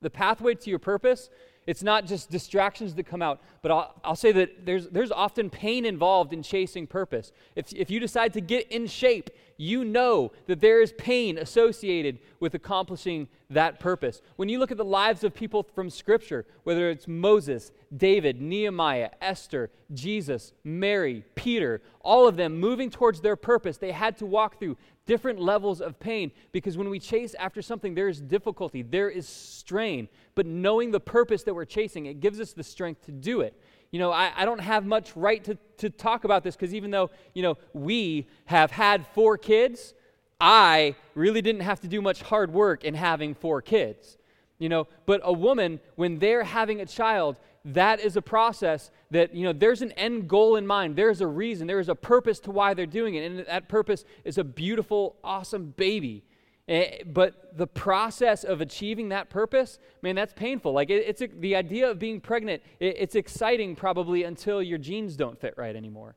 The 0.02 0.10
pathway 0.10 0.54
to 0.54 0.70
your 0.70 0.78
purpose, 0.78 1.30
it's 1.66 1.82
not 1.82 2.06
just 2.06 2.30
distractions 2.30 2.94
that 2.96 3.06
come 3.06 3.22
out, 3.22 3.40
but 3.62 3.70
I'll, 3.70 3.94
I'll 4.04 4.16
say 4.16 4.32
that 4.32 4.66
there's, 4.66 4.88
there's 4.88 5.12
often 5.12 5.48
pain 5.48 5.86
involved 5.86 6.32
in 6.32 6.42
chasing 6.42 6.86
purpose. 6.86 7.32
If, 7.54 7.72
if 7.72 7.88
you 7.88 8.00
decide 8.00 8.32
to 8.32 8.40
get 8.40 8.70
in 8.72 8.88
shape, 8.88 9.30
you 9.56 9.84
know 9.84 10.32
that 10.46 10.60
there 10.60 10.82
is 10.82 10.92
pain 10.98 11.38
associated 11.38 12.18
with 12.40 12.54
accomplishing 12.54 13.28
that 13.48 13.78
purpose. 13.78 14.20
When 14.34 14.48
you 14.48 14.58
look 14.58 14.72
at 14.72 14.76
the 14.76 14.84
lives 14.84 15.22
of 15.22 15.34
people 15.34 15.62
from 15.62 15.88
Scripture, 15.88 16.46
whether 16.64 16.90
it's 16.90 17.06
Moses, 17.06 17.70
David, 17.96 18.40
Nehemiah, 18.40 19.10
Esther, 19.20 19.70
Jesus, 19.94 20.52
Mary, 20.64 21.24
Peter, 21.36 21.80
all 22.00 22.26
of 22.26 22.36
them 22.36 22.58
moving 22.58 22.90
towards 22.90 23.20
their 23.20 23.36
purpose, 23.36 23.76
they 23.76 23.92
had 23.92 24.16
to 24.16 24.26
walk 24.26 24.58
through 24.58 24.76
different 25.06 25.38
levels 25.38 25.80
of 25.80 25.98
pain 25.98 26.30
because 26.52 26.76
when 26.76 26.88
we 26.88 26.98
chase 26.98 27.34
after 27.38 27.62
something, 27.62 27.94
there 27.94 28.08
is 28.08 28.20
difficulty, 28.20 28.82
there 28.82 29.10
is 29.10 29.28
strain. 29.28 30.08
But 30.34 30.46
knowing 30.46 30.90
the 30.90 31.00
purpose 31.00 31.42
that 31.44 31.54
we're 31.54 31.64
chasing, 31.64 32.06
it 32.06 32.20
gives 32.20 32.40
us 32.40 32.52
the 32.52 32.62
strength 32.62 33.04
to 33.06 33.12
do 33.12 33.40
it 33.40 33.54
you 33.92 33.98
know, 33.98 34.10
I, 34.10 34.32
I 34.34 34.44
don't 34.46 34.60
have 34.60 34.86
much 34.86 35.14
right 35.14 35.44
to, 35.44 35.56
to 35.76 35.90
talk 35.90 36.24
about 36.24 36.42
this 36.42 36.56
because 36.56 36.74
even 36.74 36.90
though, 36.90 37.10
you 37.34 37.42
know, 37.42 37.58
we 37.74 38.26
have 38.46 38.70
had 38.70 39.06
four 39.08 39.36
kids, 39.36 39.92
I 40.40 40.96
really 41.14 41.42
didn't 41.42 41.60
have 41.60 41.80
to 41.80 41.88
do 41.88 42.00
much 42.00 42.22
hard 42.22 42.52
work 42.52 42.84
in 42.84 42.94
having 42.94 43.34
four 43.34 43.60
kids. 43.60 44.16
You 44.62 44.68
know, 44.68 44.86
but 45.06 45.20
a 45.24 45.32
woman, 45.32 45.80
when 45.96 46.20
they're 46.20 46.44
having 46.44 46.80
a 46.80 46.86
child, 46.86 47.34
that 47.64 47.98
is 47.98 48.16
a 48.16 48.22
process 48.22 48.92
that, 49.10 49.34
you 49.34 49.42
know, 49.42 49.52
there's 49.52 49.82
an 49.82 49.90
end 49.92 50.28
goal 50.28 50.54
in 50.54 50.68
mind. 50.68 50.94
There's 50.94 51.20
a 51.20 51.26
reason. 51.26 51.66
There 51.66 51.80
is 51.80 51.88
a 51.88 51.96
purpose 51.96 52.38
to 52.40 52.52
why 52.52 52.72
they're 52.72 52.86
doing 52.86 53.16
it. 53.16 53.28
And 53.28 53.40
that 53.40 53.68
purpose 53.68 54.04
is 54.24 54.38
a 54.38 54.44
beautiful, 54.44 55.16
awesome 55.24 55.74
baby. 55.76 56.22
Eh, 56.68 56.98
but 57.04 57.58
the 57.58 57.66
process 57.66 58.44
of 58.44 58.60
achieving 58.60 59.08
that 59.08 59.30
purpose, 59.30 59.80
man, 60.00 60.14
that's 60.14 60.32
painful. 60.32 60.72
Like 60.72 60.90
it, 60.90 61.08
it's 61.08 61.22
a, 61.22 61.26
the 61.26 61.56
idea 61.56 61.90
of 61.90 61.98
being 61.98 62.20
pregnant. 62.20 62.62
It, 62.78 62.94
it's 63.00 63.16
exciting 63.16 63.74
probably 63.74 64.22
until 64.22 64.62
your 64.62 64.78
jeans 64.78 65.16
don't 65.16 65.40
fit 65.40 65.54
right 65.56 65.74
anymore, 65.74 66.14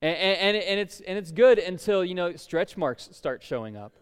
and, 0.00 0.16
and, 0.16 0.56
and, 0.56 0.80
it's 0.80 1.00
and 1.02 1.16
it's 1.16 1.30
good 1.30 1.60
until 1.60 2.04
you 2.04 2.16
know 2.16 2.34
stretch 2.34 2.76
marks 2.76 3.10
start 3.12 3.44
showing 3.44 3.76
up, 3.76 3.92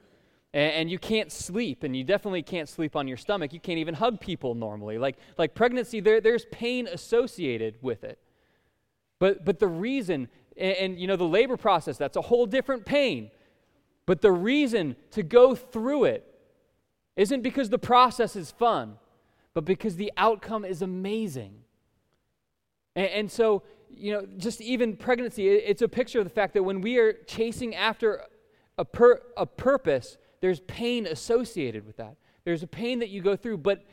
and, 0.53 0.73
and 0.73 0.91
you 0.91 0.99
can't 0.99 1.31
sleep, 1.31 1.83
and 1.83 1.97
you 1.97 2.05
definitely 2.05 2.43
can't 2.43 2.69
sleep 2.69 2.97
on 2.97 3.07
your 3.07 3.17
stomach. 3.17 3.53
You 3.53 3.61
can't 3.61 3.79
even 3.79 3.95
hug 3.95 4.21
people 4.21 4.55
normally. 4.55 4.99
Like 4.99 5.17
like 5.39 5.55
pregnancy, 5.55 6.01
there, 6.01 6.21
there's 6.21 6.47
pain 6.47 6.87
associated 6.87 7.77
with 7.83 8.05
it, 8.05 8.19
but 9.19 9.45
but 9.45 9.59
the 9.59 9.69
reason, 9.69 10.29
and, 10.57 10.77
and 10.77 10.99
you 11.01 11.07
know 11.07 11.17
the 11.17 11.25
labor 11.25 11.57
process, 11.57 11.97
that's 11.97 12.17
a 12.17 12.23
whole 12.23 12.47
different 12.47 12.85
pain. 12.85 13.31
But 14.07 14.23
the 14.23 14.33
reason 14.33 14.97
to 15.13 15.23
go 15.23 15.55
through 15.55 16.05
it 16.05 16.27
isn't 17.15 17.43
because 17.43 17.71
the 17.71 17.79
process 17.79 18.35
is 18.35 18.51
fun, 18.51 18.97
but 19.55 19.65
because 19.65 19.97
the 19.97 20.13
outcome 20.17 20.65
is 20.65 20.83
amazing. 20.83 21.55
And, 22.97 23.07
and 23.07 23.31
so, 23.31 23.63
you 23.89 24.13
know, 24.13 24.27
just 24.37 24.61
even 24.61 24.97
pregnancy, 24.97 25.49
it, 25.49 25.65
it's 25.67 25.83
a 25.83 25.89
picture 25.89 26.19
of 26.19 26.25
the 26.25 26.31
fact 26.31 26.55
that 26.55 26.63
when 26.63 26.81
we 26.81 26.99
are 26.99 27.13
chasing 27.13 27.75
after 27.75 28.25
a, 28.79 28.85
pur- 28.85 29.23
a 29.37 29.47
purpose, 29.47 30.17
there's 30.41 30.61
pain 30.61 31.07
associated 31.07 31.87
with 31.87 31.97
that. 31.99 32.17
there's 32.45 32.63
a 32.63 32.67
pain 32.67 33.01
that 33.01 33.11
you 33.11 33.21
go 33.21 33.37
through, 33.37 33.59
but 33.59 33.85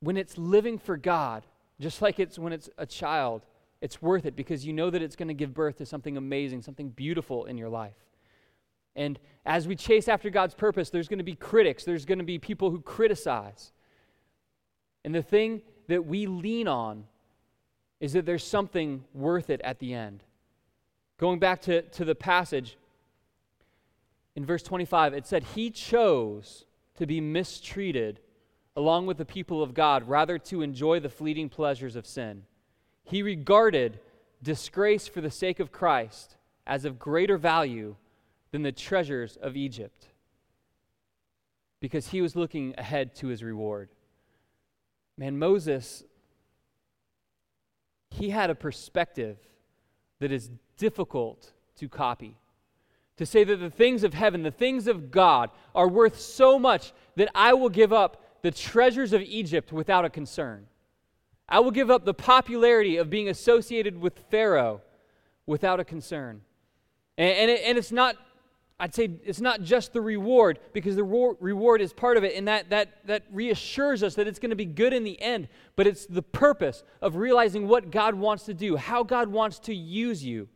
when 0.00 0.16
it's 0.16 0.36
living 0.38 0.78
for 0.78 0.96
God, 0.96 1.44
just 1.80 2.02
like 2.02 2.20
it's 2.20 2.38
when 2.38 2.52
it's 2.52 2.68
a 2.78 2.86
child, 2.86 3.42
it's 3.80 4.02
worth 4.02 4.26
it 4.26 4.36
because 4.36 4.66
you 4.66 4.72
know 4.72 4.90
that 4.90 5.02
it's 5.02 5.16
going 5.16 5.28
to 5.28 5.34
give 5.34 5.54
birth 5.54 5.78
to 5.78 5.86
something 5.86 6.16
amazing, 6.16 6.62
something 6.62 6.90
beautiful 6.90 7.46
in 7.46 7.56
your 7.56 7.68
life. 7.68 7.96
And 8.96 9.18
as 9.46 9.68
we 9.68 9.76
chase 9.76 10.08
after 10.08 10.28
God's 10.28 10.54
purpose, 10.54 10.90
there's 10.90 11.08
going 11.08 11.18
to 11.18 11.24
be 11.24 11.36
critics, 11.36 11.84
there's 11.84 12.04
going 12.04 12.18
to 12.18 12.24
be 12.24 12.38
people 12.38 12.70
who 12.70 12.80
criticize. 12.80 13.72
And 15.04 15.14
the 15.14 15.22
thing 15.22 15.62
that 15.86 16.04
we 16.04 16.26
lean 16.26 16.68
on 16.68 17.04
is 18.00 18.12
that 18.12 18.26
there's 18.26 18.44
something 18.44 19.04
worth 19.14 19.50
it 19.50 19.60
at 19.62 19.78
the 19.78 19.94
end. 19.94 20.22
Going 21.18 21.38
back 21.38 21.62
to, 21.62 21.82
to 21.82 22.04
the 22.04 22.14
passage, 22.14 22.76
in 24.38 24.46
verse 24.46 24.62
25, 24.62 25.14
it 25.14 25.26
said, 25.26 25.42
He 25.42 25.68
chose 25.68 26.64
to 26.96 27.06
be 27.06 27.20
mistreated 27.20 28.20
along 28.76 29.06
with 29.06 29.16
the 29.16 29.24
people 29.24 29.64
of 29.64 29.74
God 29.74 30.08
rather 30.08 30.38
to 30.38 30.62
enjoy 30.62 31.00
the 31.00 31.08
fleeting 31.08 31.48
pleasures 31.48 31.96
of 31.96 32.06
sin. 32.06 32.44
He 33.02 33.24
regarded 33.24 33.98
disgrace 34.40 35.08
for 35.08 35.20
the 35.20 35.32
sake 35.32 35.58
of 35.58 35.72
Christ 35.72 36.36
as 36.68 36.84
of 36.84 37.00
greater 37.00 37.36
value 37.36 37.96
than 38.52 38.62
the 38.62 38.70
treasures 38.70 39.36
of 39.42 39.56
Egypt 39.56 40.06
because 41.80 42.06
he 42.06 42.22
was 42.22 42.36
looking 42.36 42.76
ahead 42.78 43.16
to 43.16 43.26
his 43.26 43.42
reward. 43.42 43.88
Man, 45.16 45.36
Moses, 45.36 46.04
he 48.08 48.30
had 48.30 48.50
a 48.50 48.54
perspective 48.54 49.36
that 50.20 50.30
is 50.30 50.48
difficult 50.76 51.54
to 51.78 51.88
copy. 51.88 52.36
To 53.18 53.26
say 53.26 53.44
that 53.44 53.56
the 53.56 53.70
things 53.70 54.04
of 54.04 54.14
heaven, 54.14 54.42
the 54.42 54.50
things 54.50 54.86
of 54.86 55.10
God, 55.10 55.50
are 55.74 55.88
worth 55.88 56.18
so 56.20 56.58
much 56.58 56.92
that 57.16 57.28
I 57.34 57.52
will 57.52 57.68
give 57.68 57.92
up 57.92 58.24
the 58.42 58.50
treasures 58.50 59.12
of 59.12 59.20
Egypt 59.22 59.72
without 59.72 60.04
a 60.04 60.10
concern. 60.10 60.66
I 61.48 61.60
will 61.60 61.70
give 61.70 61.90
up 61.90 62.04
the 62.04 62.14
popularity 62.14 62.96
of 62.96 63.10
being 63.10 63.28
associated 63.28 63.98
with 64.00 64.18
Pharaoh 64.30 64.82
without 65.46 65.80
a 65.80 65.84
concern. 65.84 66.42
And, 67.16 67.36
and, 67.36 67.50
it, 67.50 67.62
and 67.64 67.76
it's 67.76 67.90
not, 67.90 68.16
I'd 68.78 68.94
say, 68.94 69.10
it's 69.24 69.40
not 69.40 69.62
just 69.62 69.92
the 69.92 70.00
reward, 70.00 70.60
because 70.72 70.94
the 70.94 71.02
reward 71.02 71.80
is 71.80 71.92
part 71.92 72.16
of 72.16 72.22
it, 72.22 72.36
and 72.36 72.46
that, 72.46 72.70
that, 72.70 73.04
that 73.06 73.24
reassures 73.32 74.04
us 74.04 74.14
that 74.14 74.28
it's 74.28 74.38
going 74.38 74.50
to 74.50 74.56
be 74.56 74.66
good 74.66 74.92
in 74.92 75.02
the 75.02 75.20
end, 75.20 75.48
but 75.74 75.86
it's 75.86 76.06
the 76.06 76.22
purpose 76.22 76.84
of 77.02 77.16
realizing 77.16 77.66
what 77.66 77.90
God 77.90 78.14
wants 78.14 78.44
to 78.44 78.54
do, 78.54 78.76
how 78.76 79.02
God 79.02 79.28
wants 79.28 79.58
to 79.60 79.74
use 79.74 80.24
you, 80.24 80.48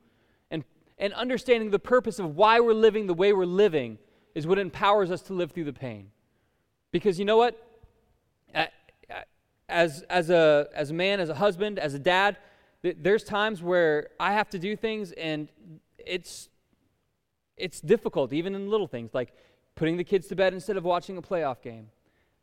and, 1.02 1.12
and 1.12 1.14
understanding 1.14 1.70
the 1.70 1.78
purpose 1.78 2.18
of 2.18 2.36
why 2.36 2.60
we're 2.60 2.72
living 2.72 3.06
the 3.06 3.14
way 3.14 3.32
we're 3.32 3.44
living 3.44 3.98
is 4.34 4.46
what 4.46 4.58
empowers 4.58 5.10
us 5.10 5.20
to 5.22 5.32
live 5.32 5.50
through 5.50 5.64
the 5.64 5.72
pain. 5.72 6.10
Because 6.92 7.18
you 7.18 7.24
know 7.24 7.36
what? 7.36 7.60
As, 9.68 10.02
as, 10.02 10.30
a, 10.30 10.68
as 10.74 10.90
a 10.90 10.94
man, 10.94 11.18
as 11.18 11.28
a 11.28 11.34
husband, 11.34 11.78
as 11.78 11.94
a 11.94 11.98
dad, 11.98 12.36
there's 12.82 13.24
times 13.24 13.62
where 13.62 14.10
I 14.20 14.32
have 14.32 14.48
to 14.50 14.58
do 14.58 14.76
things 14.76 15.12
and 15.12 15.48
it's, 15.98 16.48
it's 17.56 17.80
difficult, 17.80 18.32
even 18.32 18.54
in 18.54 18.70
little 18.70 18.86
things 18.86 19.14
like 19.14 19.32
putting 19.74 19.96
the 19.96 20.04
kids 20.04 20.28
to 20.28 20.36
bed 20.36 20.52
instead 20.52 20.76
of 20.76 20.84
watching 20.84 21.16
a 21.16 21.22
playoff 21.22 21.62
game. 21.62 21.88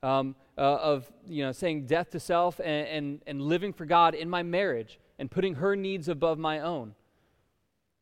Um, 0.01 0.35
uh, 0.57 0.61
of 0.61 1.11
you 1.27 1.43
know 1.43 1.51
saying 1.51 1.85
death 1.85 2.09
to 2.11 2.21
self 2.21 2.59
and, 2.59 2.87
and, 2.87 3.21
and 3.27 3.41
living 3.41 3.73
for 3.73 3.85
God 3.85 4.15
in 4.15 4.29
my 4.29 4.43
marriage 4.43 4.97
and 5.17 5.29
putting 5.29 5.55
her 5.55 5.75
needs 5.75 6.07
above 6.07 6.39
my 6.39 6.59
own. 6.59 6.95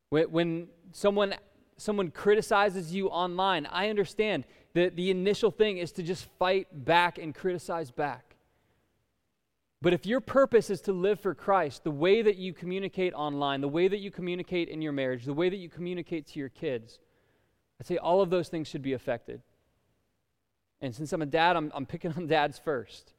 When, 0.10 0.32
when 0.32 0.67
someone 0.91 1.36
someone 1.78 2.12
criticizes 2.12 2.93
you 2.93 3.08
online, 3.08 3.65
I 3.67 3.89
understand 3.89 4.46
that 4.74 4.96
the 4.96 5.12
initial 5.12 5.52
thing 5.52 5.78
is 5.78 5.91
to 5.93 6.04
just 6.04 6.28
fight 6.38 6.67
back 6.86 7.17
and 7.17 7.34
criticize 7.34 7.91
back. 7.91 8.36
But 9.82 9.93
if 9.93 10.06
your 10.06 10.22
purpose 10.22 10.72
is 10.72 10.82
to 10.82 10.91
live 10.91 11.20
for 11.20 11.36
Christ, 11.36 11.84
the 11.84 11.91
way 11.91 12.24
that 12.24 12.38
you 12.38 12.52
communicate 12.52 13.13
online, 13.13 13.62
the 13.62 13.67
way 13.67 13.88
that 13.88 14.00
you 14.00 14.10
communicate 14.10 14.70
in 14.70 14.82
your 14.82 14.91
marriage, 14.91 15.24
the 15.24 15.34
way 15.34 15.50
that 15.50 15.58
you 15.58 15.70
communicate 15.70 16.26
to 16.28 16.39
your 16.39 16.50
kids, 16.50 17.00
I'd 17.80 17.86
say 17.86 17.98
all 17.98 18.22
of 18.22 18.32
those 18.32 18.50
things 18.50 18.67
should 18.67 18.82
be 18.82 18.93
affected. 18.93 19.41
And 20.82 20.96
since 20.96 21.13
I'm 21.13 21.22
a 21.22 21.28
dad, 21.28 21.56
I'm, 21.56 21.72
I'm 21.76 21.86
picking 21.86 22.12
on 22.13 22.26
dads 22.26 22.58
first. 22.58 23.13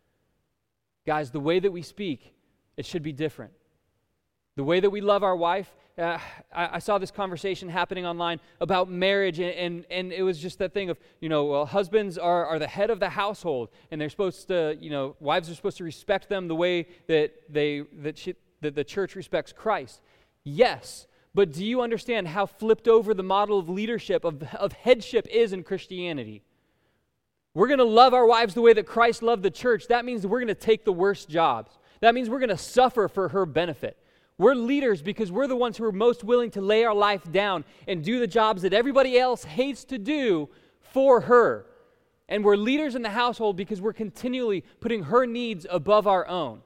Guys, 1.07 1.31
the 1.31 1.41
way 1.41 1.61
that 1.61 1.71
we 1.71 1.83
speak, 1.83 2.35
it 2.77 2.85
should 2.85 3.03
be 3.05 3.13
different. 3.13 3.53
The 4.57 4.65
way 4.65 4.81
that 4.81 4.91
we 4.91 5.01
love 5.01 5.23
our 5.23 5.37
wife, 5.37 5.73
uh, 5.99 6.19
I, 6.53 6.77
I, 6.77 6.79
saw 6.79 6.99
this 6.99 7.11
conversation 7.11 7.69
happening 7.69 8.07
online 8.07 8.41
about 8.61 8.89
marriage, 8.89 9.41
and, 9.41 9.51
and, 9.51 9.85
and, 9.91 10.13
it 10.13 10.23
was 10.23 10.39
just 10.39 10.59
that 10.61 10.73
thing 10.73 10.91
of, 10.91 10.99
you 11.21 11.29
know, 11.29 11.45
well, 11.45 11.67
husbands 11.67 12.17
are, 12.17 12.47
are 12.47 12.59
the 12.59 12.69
head 12.69 12.91
of 12.91 13.01
the 13.01 13.09
household, 13.09 13.71
and 13.91 14.01
they're 14.01 14.09
supposed 14.09 14.49
to, 14.49 14.77
you 14.81 14.91
know, 14.91 15.17
wives 15.19 15.51
are 15.51 15.55
supposed 15.55 15.79
to 15.79 15.85
respect 15.85 16.29
them 16.29 16.47
the 16.47 16.55
way 16.55 16.87
that, 17.09 17.33
they, 17.49 17.83
that, 18.01 18.17
she, 18.17 18.35
that 18.61 18.75
the 18.75 18.85
church 18.85 19.17
respects 19.17 19.53
Christ. 19.53 20.01
Yes, 20.45 21.07
but 21.35 21.53
do 21.53 21.65
you 21.65 21.81
understand 21.81 22.29
how 22.29 22.47
flipped 22.47 22.87
over 22.87 23.13
the 23.13 23.23
model 23.23 23.59
of 23.59 23.69
leadership, 23.69 24.25
of, 24.25 24.43
of 24.55 24.73
headship 24.73 25.27
is 25.31 25.53
in 25.53 25.65
Christianity? 25.65 26.43
We're 27.55 27.69
going 27.69 27.79
to 27.79 27.85
love 27.85 28.15
our 28.15 28.27
wives 28.27 28.55
the 28.55 28.63
way 28.63 28.73
that 28.73 28.87
Christ 28.87 29.23
loved 29.23 29.43
the 29.43 29.51
church. 29.51 29.89
That 29.89 30.05
means 30.05 30.25
we're 30.25 30.39
going 30.39 30.49
to 30.49 30.55
take 30.55 30.85
the 30.85 30.93
worst 30.93 31.29
jobs. 31.29 31.77
That 32.01 32.15
means 32.15 32.31
we're 32.31 32.39
going 32.39 32.51
to 32.51 32.57
suffer 32.57 33.09
for 33.09 33.31
her 33.31 33.45
benefit. 33.47 33.97
We're 34.39 34.55
leaders 34.55 35.03
because 35.03 35.33
we're 35.33 35.49
the 35.49 35.57
ones 35.57 35.77
who 35.77 35.85
are 35.85 35.93
most 35.93 36.23
willing 36.23 36.53
to 36.53 36.61
lay 36.61 36.85
our 36.85 36.95
life 36.95 37.31
down 37.31 37.65
and 37.89 38.05
do 38.05 38.21
the 38.21 38.27
jobs 38.29 38.63
that 38.63 38.73
everybody 38.73 39.19
else 39.19 39.43
hates 39.43 39.85
to 39.87 39.99
do 39.99 40.49
for 40.81 41.23
her. 41.23 41.67
And 42.29 42.45
we're 42.45 42.57
leaders 42.57 42.95
in 42.95 43.03
the 43.03 43.11
household 43.11 43.57
because 43.57 43.81
we're 43.81 43.93
continually 43.93 44.63
putting 44.81 45.05
her 45.05 45.27
needs 45.27 45.67
above 45.69 46.07
our 46.07 46.27
own. 46.29 46.63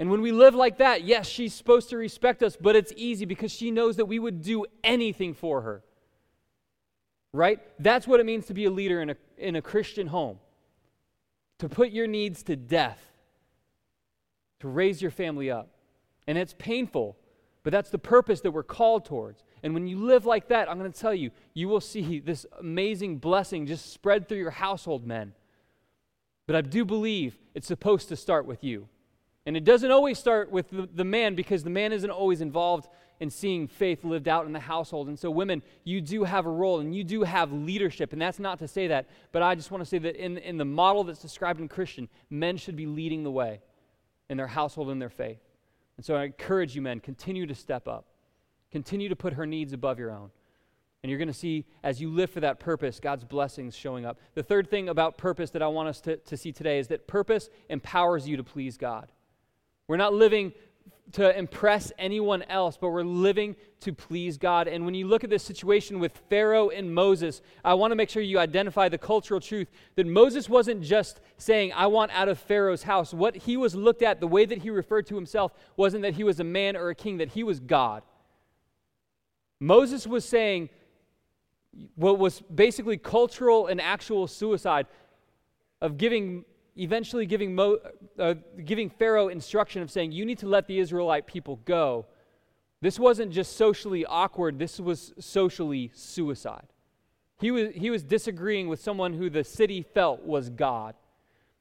And 0.00 0.10
when 0.10 0.20
we 0.20 0.32
live 0.32 0.56
like 0.56 0.78
that, 0.78 1.04
yes, 1.04 1.28
she's 1.28 1.54
supposed 1.54 1.90
to 1.90 1.96
respect 1.96 2.42
us, 2.42 2.56
but 2.60 2.74
it's 2.74 2.92
easy 2.96 3.24
because 3.24 3.52
she 3.52 3.70
knows 3.70 3.96
that 3.96 4.06
we 4.06 4.18
would 4.18 4.42
do 4.42 4.66
anything 4.82 5.34
for 5.34 5.62
her. 5.62 5.84
Right? 7.32 7.60
That's 7.78 8.08
what 8.08 8.18
it 8.18 8.26
means 8.26 8.46
to 8.46 8.54
be 8.54 8.64
a 8.64 8.70
leader 8.70 9.00
in 9.00 9.10
a, 9.10 9.16
in 9.38 9.54
a 9.54 9.62
Christian 9.62 10.08
home. 10.08 10.38
To 11.60 11.68
put 11.68 11.90
your 11.90 12.08
needs 12.08 12.42
to 12.44 12.56
death, 12.56 13.00
to 14.58 14.66
raise 14.66 15.00
your 15.00 15.12
family 15.12 15.48
up. 15.48 15.71
And 16.26 16.38
it's 16.38 16.54
painful, 16.58 17.16
but 17.62 17.72
that's 17.72 17.90
the 17.90 17.98
purpose 17.98 18.40
that 18.42 18.50
we're 18.50 18.62
called 18.62 19.04
towards. 19.04 19.44
And 19.62 19.74
when 19.74 19.86
you 19.86 19.98
live 19.98 20.26
like 20.26 20.48
that, 20.48 20.68
I'm 20.68 20.78
going 20.78 20.92
to 20.92 21.00
tell 21.00 21.14
you, 21.14 21.30
you 21.54 21.68
will 21.68 21.80
see 21.80 22.20
this 22.24 22.46
amazing 22.58 23.18
blessing 23.18 23.66
just 23.66 23.92
spread 23.92 24.28
through 24.28 24.38
your 24.38 24.50
household, 24.50 25.06
men. 25.06 25.32
But 26.46 26.56
I 26.56 26.60
do 26.60 26.84
believe 26.84 27.38
it's 27.54 27.66
supposed 27.66 28.08
to 28.08 28.16
start 28.16 28.46
with 28.46 28.64
you. 28.64 28.88
And 29.44 29.56
it 29.56 29.64
doesn't 29.64 29.90
always 29.90 30.18
start 30.18 30.50
with 30.50 30.70
the, 30.70 30.88
the, 30.92 31.04
man 31.04 31.34
because 31.34 31.64
the 31.64 31.70
man 31.70 31.92
isn't 31.92 32.10
always 32.10 32.40
involved 32.40 32.88
in 33.18 33.28
seeing 33.28 33.66
faith 33.66 34.04
lived 34.04 34.28
out 34.28 34.46
in 34.46 34.52
the 34.52 34.60
household. 34.60 35.08
And 35.08 35.18
so, 35.18 35.30
women, 35.30 35.62
you 35.84 36.00
do 36.00 36.22
have 36.24 36.46
a 36.46 36.50
role 36.50 36.80
and 36.80 36.94
you 36.94 37.02
do 37.02 37.22
have 37.24 37.52
leadership. 37.52 38.12
And 38.12 38.22
that's 38.22 38.38
not 38.38 38.60
to 38.60 38.68
say 38.68 38.88
that, 38.88 39.08
but 39.32 39.42
I 39.42 39.56
just 39.56 39.70
want 39.70 39.82
to 39.82 39.88
say 39.88 39.98
that 39.98 40.16
in, 40.16 40.38
in 40.38 40.58
the 40.58 40.64
model 40.64 41.02
that's 41.04 41.20
described 41.20 41.60
in 41.60 41.68
Christian, 41.68 42.08
men 42.30 42.56
should 42.56 42.76
be 42.76 42.86
leading 42.86 43.24
the 43.24 43.30
way 43.30 43.60
in 44.28 44.36
their 44.36 44.46
household 44.46 44.90
and 44.90 45.02
their 45.02 45.10
faith. 45.10 45.40
And 45.96 46.04
so 46.04 46.14
I 46.14 46.24
encourage 46.24 46.74
you, 46.74 46.82
men, 46.82 47.00
continue 47.00 47.46
to 47.46 47.54
step 47.54 47.86
up. 47.86 48.06
Continue 48.70 49.08
to 49.08 49.16
put 49.16 49.34
her 49.34 49.46
needs 49.46 49.72
above 49.72 49.98
your 49.98 50.10
own. 50.10 50.30
And 51.02 51.10
you're 51.10 51.18
going 51.18 51.28
to 51.28 51.34
see, 51.34 51.66
as 51.82 52.00
you 52.00 52.10
live 52.10 52.30
for 52.30 52.40
that 52.40 52.60
purpose, 52.60 53.00
God's 53.00 53.24
blessings 53.24 53.74
showing 53.74 54.06
up. 54.06 54.18
The 54.34 54.42
third 54.42 54.70
thing 54.70 54.88
about 54.88 55.18
purpose 55.18 55.50
that 55.50 55.62
I 55.62 55.66
want 55.66 55.88
us 55.88 56.00
to, 56.02 56.16
to 56.16 56.36
see 56.36 56.52
today 56.52 56.78
is 56.78 56.88
that 56.88 57.08
purpose 57.08 57.50
empowers 57.68 58.28
you 58.28 58.36
to 58.36 58.44
please 58.44 58.76
God. 58.76 59.10
We're 59.88 59.96
not 59.96 60.14
living 60.14 60.52
to 61.10 61.36
impress 61.36 61.92
anyone 61.98 62.42
else, 62.44 62.78
but 62.80 62.88
we're 62.90 63.02
living 63.02 63.56
to 63.80 63.92
please 63.92 64.38
God. 64.38 64.66
And 64.68 64.86
when 64.86 64.94
you 64.94 65.06
look 65.06 65.24
at 65.24 65.30
this 65.30 65.42
situation 65.42 65.98
with 65.98 66.16
Pharaoh 66.30 66.70
and 66.70 66.94
Moses, 66.94 67.42
I 67.64 67.74
want 67.74 67.90
to 67.90 67.96
make 67.96 68.08
sure 68.08 68.22
you 68.22 68.38
identify 68.38 68.88
the 68.88 68.96
cultural 68.96 69.40
truth 69.40 69.68
that 69.96 70.06
Moses 70.06 70.48
wasn't 70.48 70.82
just 70.82 71.20
saying, 71.36 71.72
I 71.74 71.88
want 71.88 72.12
out 72.12 72.28
of 72.28 72.38
Pharaoh's 72.38 72.84
house. 72.84 73.12
What 73.12 73.36
he 73.36 73.56
was 73.56 73.74
looked 73.74 74.02
at, 74.02 74.20
the 74.20 74.28
way 74.28 74.46
that 74.46 74.58
he 74.58 74.70
referred 74.70 75.06
to 75.08 75.14
himself, 75.14 75.52
wasn't 75.76 76.02
that 76.02 76.14
he 76.14 76.24
was 76.24 76.40
a 76.40 76.44
man 76.44 76.76
or 76.76 76.88
a 76.88 76.94
king, 76.94 77.18
that 77.18 77.30
he 77.30 77.42
was 77.42 77.60
God. 77.60 78.04
Moses 79.60 80.06
was 80.06 80.24
saying 80.24 80.70
what 81.94 82.18
was 82.18 82.40
basically 82.40 82.96
cultural 82.96 83.66
and 83.66 83.80
actual 83.80 84.26
suicide 84.26 84.86
of 85.80 85.98
giving 85.98 86.44
eventually 86.76 87.26
giving, 87.26 87.54
Mo, 87.54 87.78
uh, 88.18 88.34
giving 88.64 88.90
Pharaoh 88.90 89.28
instruction 89.28 89.82
of 89.82 89.90
saying, 89.90 90.12
You 90.12 90.24
need 90.24 90.38
to 90.38 90.48
let 90.48 90.66
the 90.66 90.78
Israelite 90.78 91.26
people 91.26 91.56
go. 91.64 92.06
This 92.80 92.98
wasn't 92.98 93.32
just 93.32 93.56
socially 93.56 94.04
awkward, 94.04 94.58
this 94.58 94.80
was 94.80 95.12
socially 95.18 95.90
suicide. 95.94 96.66
He 97.40 97.50
was, 97.50 97.70
he 97.74 97.90
was 97.90 98.02
disagreeing 98.02 98.68
with 98.68 98.80
someone 98.80 99.12
who 99.14 99.28
the 99.28 99.44
city 99.44 99.82
felt 99.82 100.24
was 100.24 100.50
God. 100.50 100.94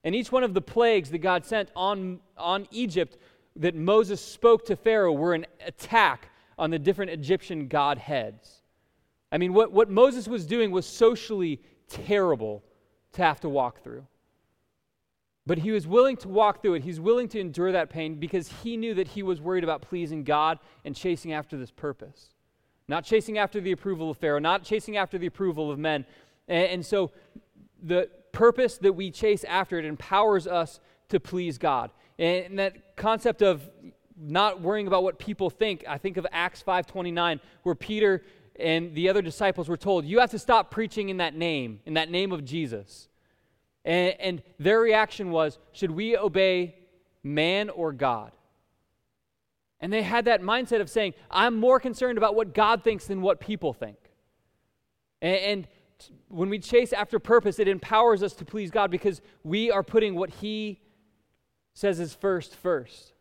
And 0.04 0.16
each 0.16 0.32
one 0.32 0.44
of 0.44 0.54
the 0.54 0.62
plagues 0.62 1.10
that 1.12 1.20
God 1.20 1.46
sent 1.46 1.70
on, 1.76 2.20
on 2.38 2.68
Egypt 2.72 3.18
that 3.56 3.76
Moses 3.76 4.24
spoke 4.24 4.66
to 4.66 4.76
Pharaoh 4.76 5.12
were 5.12 5.34
an 5.34 5.46
attack 5.66 6.30
on 6.58 6.70
the 6.70 6.80
different 6.80 7.12
Egyptian 7.12 7.68
godheads. 7.68 8.62
I 9.32 9.38
mean, 9.38 9.54
what, 9.54 9.72
what 9.72 9.90
Moses 9.90 10.28
was 10.28 10.46
doing 10.46 10.72
was 10.72 10.86
socially 10.86 11.62
terrible 11.88 12.64
to 13.14 13.24
have 13.24 13.40
to 13.42 13.50
walk 13.50 13.84
through. 13.84 14.06
But 15.48 15.60
he 15.60 15.72
was 15.72 15.88
willing 15.88 16.18
to 16.18 16.28
walk 16.28 16.62
through 16.62 16.76
it. 16.76 16.84
He's 16.84 17.00
willing 17.00 17.28
to 17.30 17.40
endure 17.40 17.72
that 17.72 17.90
pain 17.90 18.16
because 18.16 18.48
he 18.64 18.78
knew 18.78 18.94
that 18.94 19.10
he 19.10 19.24
was 19.24 19.42
worried 19.42 19.64
about 19.64 19.82
pleasing 19.82 20.24
God 20.24 20.60
and 20.86 20.96
chasing 20.96 21.34
after 21.34 21.58
this 21.58 21.72
purpose. 21.72 22.30
Not 22.88 23.04
chasing 23.04 23.38
after 23.38 23.60
the 23.60 23.72
approval 23.72 24.12
of 24.12 24.18
Pharaoh, 24.18 24.40
not 24.40 24.64
chasing 24.64 24.98
after 24.98 25.18
the 25.18 25.28
approval 25.28 25.72
of 25.72 25.80
men. 25.80 26.06
And, 26.48 26.66
and 26.68 26.86
so 26.86 27.12
the 27.82 28.10
purpose 28.32 28.78
that 28.80 28.94
we 28.94 29.10
chase 29.10 29.44
after 29.44 29.80
it 29.80 29.86
empowers 29.86 30.46
us 30.46 30.80
to 31.10 31.20
please 31.20 31.58
God. 31.58 31.92
And 32.20 32.60
that 32.60 32.96
concept 32.96 33.42
of 33.42 33.68
not 34.18 34.62
worrying 34.62 34.88
about 34.88 35.04
what 35.04 35.18
people 35.18 35.50
think, 35.50 35.84
I 35.88 35.98
think 35.98 36.18
of 36.18 36.28
Acts 36.32 36.62
5:29 36.62 37.40
where 37.64 37.76
Peter 37.76 38.24
and 38.60 38.94
the 38.94 39.10
other 39.10 39.22
disciples 39.22 39.68
were 39.68 39.78
told, 39.78 40.06
"You 40.06 40.20
have 40.20 40.32
to 40.32 40.40
stop 40.40 40.70
preaching 40.70 41.10
in 41.10 41.18
that 41.18 41.36
name, 41.36 41.80
in 41.86 41.96
that 41.96 42.12
name 42.12 42.32
of 42.32 42.46
Jesus." 42.46 43.10
And, 43.84 44.16
and 44.20 44.44
their 44.60 44.80
reaction 44.80 45.32
was, 45.32 45.58
Should 45.72 45.92
we 45.92 46.18
obey 46.18 46.76
man 47.24 47.70
or 47.70 47.92
God? 47.92 48.32
And 49.80 49.92
they 49.92 50.04
had 50.04 50.26
that 50.26 50.42
mindset 50.42 50.80
of 50.80 50.90
saying, 50.90 51.16
I'm 51.30 51.58
more 51.58 51.80
concerned 51.80 52.18
about 52.18 52.36
what 52.36 52.54
God 52.54 52.84
thinks 52.84 53.08
than 53.08 53.22
what 53.22 53.40
people 53.40 53.74
think. 53.74 53.98
And, 55.22 55.38
and 55.38 55.68
when 56.28 56.50
we 56.50 56.60
chase 56.60 56.94
after 56.94 57.20
purpose, 57.20 57.60
it 57.60 57.68
empowers 57.68 58.22
us 58.22 58.34
to 58.34 58.46
please 58.46 58.70
God 58.70 58.92
because 58.92 59.22
we 59.44 59.72
are 59.72 59.84
putting 59.84 60.16
what 60.16 60.30
He 60.30 60.82
says 61.74 62.00
is 62.00 62.14
first, 62.14 62.56
first. 62.56 63.14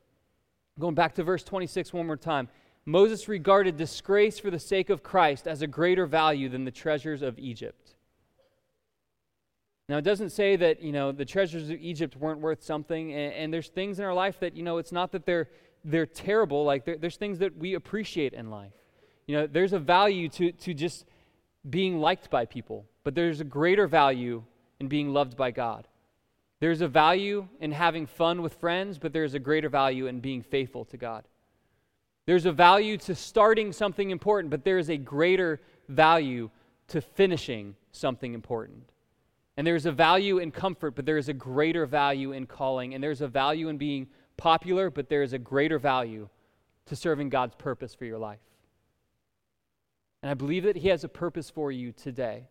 Going 0.78 0.94
back 0.94 1.14
to 1.14 1.24
verse 1.24 1.42
26 1.42 1.92
one 1.92 2.06
more 2.06 2.16
time. 2.16 2.48
Moses 2.86 3.28
regarded 3.28 3.76
disgrace 3.76 4.38
for 4.38 4.50
the 4.50 4.58
sake 4.58 4.90
of 4.90 5.02
Christ 5.02 5.46
as 5.46 5.62
a 5.62 5.66
greater 5.66 6.06
value 6.06 6.48
than 6.48 6.64
the 6.64 6.70
treasures 6.70 7.22
of 7.22 7.38
Egypt. 7.38 7.94
Now, 9.90 9.98
it 9.98 10.02
doesn't 10.02 10.30
say 10.30 10.54
that, 10.54 10.80
you 10.80 10.92
know, 10.92 11.10
the 11.10 11.24
treasures 11.24 11.68
of 11.68 11.76
Egypt 11.80 12.14
weren't 12.14 12.38
worth 12.38 12.62
something, 12.62 13.12
and, 13.12 13.34
and 13.34 13.52
there's 13.52 13.70
things 13.70 13.98
in 13.98 14.04
our 14.04 14.14
life 14.14 14.38
that, 14.38 14.54
you 14.56 14.62
know, 14.62 14.78
it's 14.78 14.92
not 14.92 15.10
that 15.10 15.26
they're, 15.26 15.48
they're 15.84 16.06
terrible, 16.06 16.62
like 16.62 16.84
there's 16.84 17.16
things 17.16 17.40
that 17.40 17.58
we 17.58 17.74
appreciate 17.74 18.32
in 18.32 18.50
life. 18.50 18.70
You 19.26 19.34
know, 19.34 19.46
there's 19.48 19.72
a 19.72 19.80
value 19.80 20.28
to, 20.28 20.52
to 20.52 20.74
just 20.74 21.06
being 21.68 21.98
liked 21.98 22.30
by 22.30 22.44
people, 22.44 22.86
but 23.02 23.16
there's 23.16 23.40
a 23.40 23.44
greater 23.44 23.88
value 23.88 24.44
in 24.78 24.86
being 24.86 25.12
loved 25.12 25.36
by 25.36 25.50
God. 25.50 25.88
There's 26.60 26.82
a 26.82 26.88
value 26.88 27.48
in 27.58 27.72
having 27.72 28.06
fun 28.06 28.42
with 28.42 28.54
friends, 28.54 28.96
but 28.96 29.12
there's 29.12 29.34
a 29.34 29.40
greater 29.40 29.68
value 29.68 30.06
in 30.06 30.20
being 30.20 30.42
faithful 30.42 30.84
to 30.84 30.96
God. 30.98 31.24
There's 32.26 32.46
a 32.46 32.52
value 32.52 32.96
to 32.98 33.16
starting 33.16 33.72
something 33.72 34.10
important, 34.10 34.52
but 34.52 34.62
there 34.62 34.78
is 34.78 34.88
a 34.88 34.96
greater 34.96 35.60
value 35.88 36.48
to 36.86 37.00
finishing 37.00 37.74
something 37.90 38.34
important. 38.34 38.84
And 39.56 39.66
there's 39.66 39.86
a 39.86 39.92
value 39.92 40.38
in 40.38 40.50
comfort, 40.50 40.92
but 40.92 41.06
there 41.06 41.18
is 41.18 41.28
a 41.28 41.34
greater 41.34 41.86
value 41.86 42.32
in 42.32 42.46
calling. 42.46 42.94
And 42.94 43.02
there's 43.02 43.20
a 43.20 43.28
value 43.28 43.68
in 43.68 43.78
being 43.78 44.08
popular, 44.36 44.90
but 44.90 45.08
there 45.08 45.22
is 45.22 45.32
a 45.32 45.38
greater 45.38 45.78
value 45.78 46.28
to 46.86 46.96
serving 46.96 47.28
God's 47.28 47.54
purpose 47.54 47.94
for 47.94 48.04
your 48.04 48.18
life. 48.18 48.40
And 50.22 50.30
I 50.30 50.34
believe 50.34 50.64
that 50.64 50.76
He 50.76 50.88
has 50.88 51.04
a 51.04 51.08
purpose 51.08 51.50
for 51.50 51.70
you 51.72 51.92
today. 51.92 52.48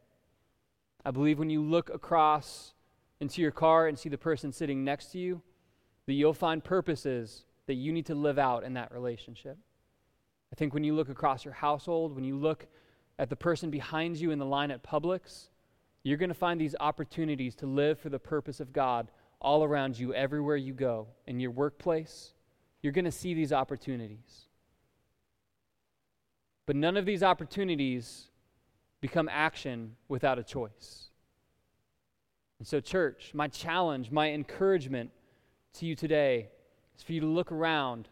I 1.06 1.12
believe 1.12 1.40
when 1.40 1.50
you 1.50 1.62
look 1.62 1.90
across 1.90 2.74
into 3.20 3.42
your 3.42 3.52
car 3.52 3.88
and 3.88 3.98
see 3.98 4.10
the 4.10 4.18
person 4.18 4.52
sitting 4.52 4.84
next 4.84 5.12
to 5.14 5.20
you, 5.20 5.42
that 6.06 6.14
you'll 6.14 6.34
find 6.34 6.64
purposes 6.64 7.46
that 7.68 7.76
you 7.76 7.92
need 7.92 8.06
to 8.08 8.16
live 8.16 8.40
out 8.40 8.64
in 8.64 8.74
that 8.74 8.92
relationship. 8.92 9.58
I 10.52 10.56
think 10.56 10.74
when 10.74 10.84
you 10.84 10.96
look 10.96 11.10
across 11.10 11.46
your 11.46 11.54
household, 11.54 12.16
when 12.16 12.24
you 12.24 12.36
look 12.36 12.66
at 13.20 13.30
the 13.30 13.36
person 13.36 13.70
behind 13.70 14.18
you 14.18 14.32
in 14.32 14.40
the 14.40 14.46
line 14.46 14.72
at 14.72 14.84
Publix, 14.84 15.50
you're 16.04 16.18
going 16.18 16.30
to 16.30 16.36
find 16.36 16.60
these 16.60 16.76
opportunities 16.80 17.56
to 17.56 17.66
live 17.66 18.00
for 18.00 18.10
the 18.10 18.20
purpose 18.20 18.60
of 18.60 18.72
God 18.72 19.12
all 19.42 19.64
around 19.64 19.98
you, 19.98 20.14
everywhere 20.14 20.56
you 20.56 20.74
go. 20.74 21.08
In 21.28 21.40
your 21.40 21.52
workplace, 21.52 22.34
you're 22.82 22.94
going 22.94 23.06
to 23.06 23.12
see 23.12 23.34
these 23.34 23.52
opportunities. 23.52 24.48
But 26.66 26.76
none 26.76 26.98
of 26.98 27.06
these 27.06 27.24
opportunities 27.24 28.30
become 29.02 29.30
action 29.30 29.96
without 30.08 30.40
a 30.40 30.44
choice. 30.44 31.10
And 32.60 32.68
so, 32.68 32.80
church, 32.80 33.32
my 33.34 33.48
challenge, 33.48 34.12
my 34.12 34.32
encouragement 34.32 35.12
to 35.74 35.86
you 35.86 35.96
today 35.96 36.50
is 36.96 37.04
for 37.04 37.14
you 37.14 37.22
to 37.22 37.28
look 37.28 37.52
around 37.52 38.10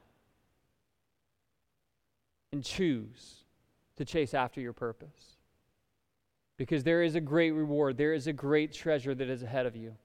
and 2.51 2.63
choose 2.63 3.43
to 3.97 4.05
chase 4.05 4.33
after 4.33 4.61
your 4.61 4.73
purpose 4.73 5.36
because 6.57 6.83
there 6.83 7.03
is 7.03 7.15
a 7.15 7.21
great 7.21 7.51
reward, 7.51 7.97
there 7.97 8.13
is 8.13 8.27
a 8.27 8.33
great 8.33 8.73
treasure 8.73 9.13
that 9.15 9.29
is 9.29 9.43
ahead 9.43 9.65
of 9.65 9.75
you. 9.75 9.95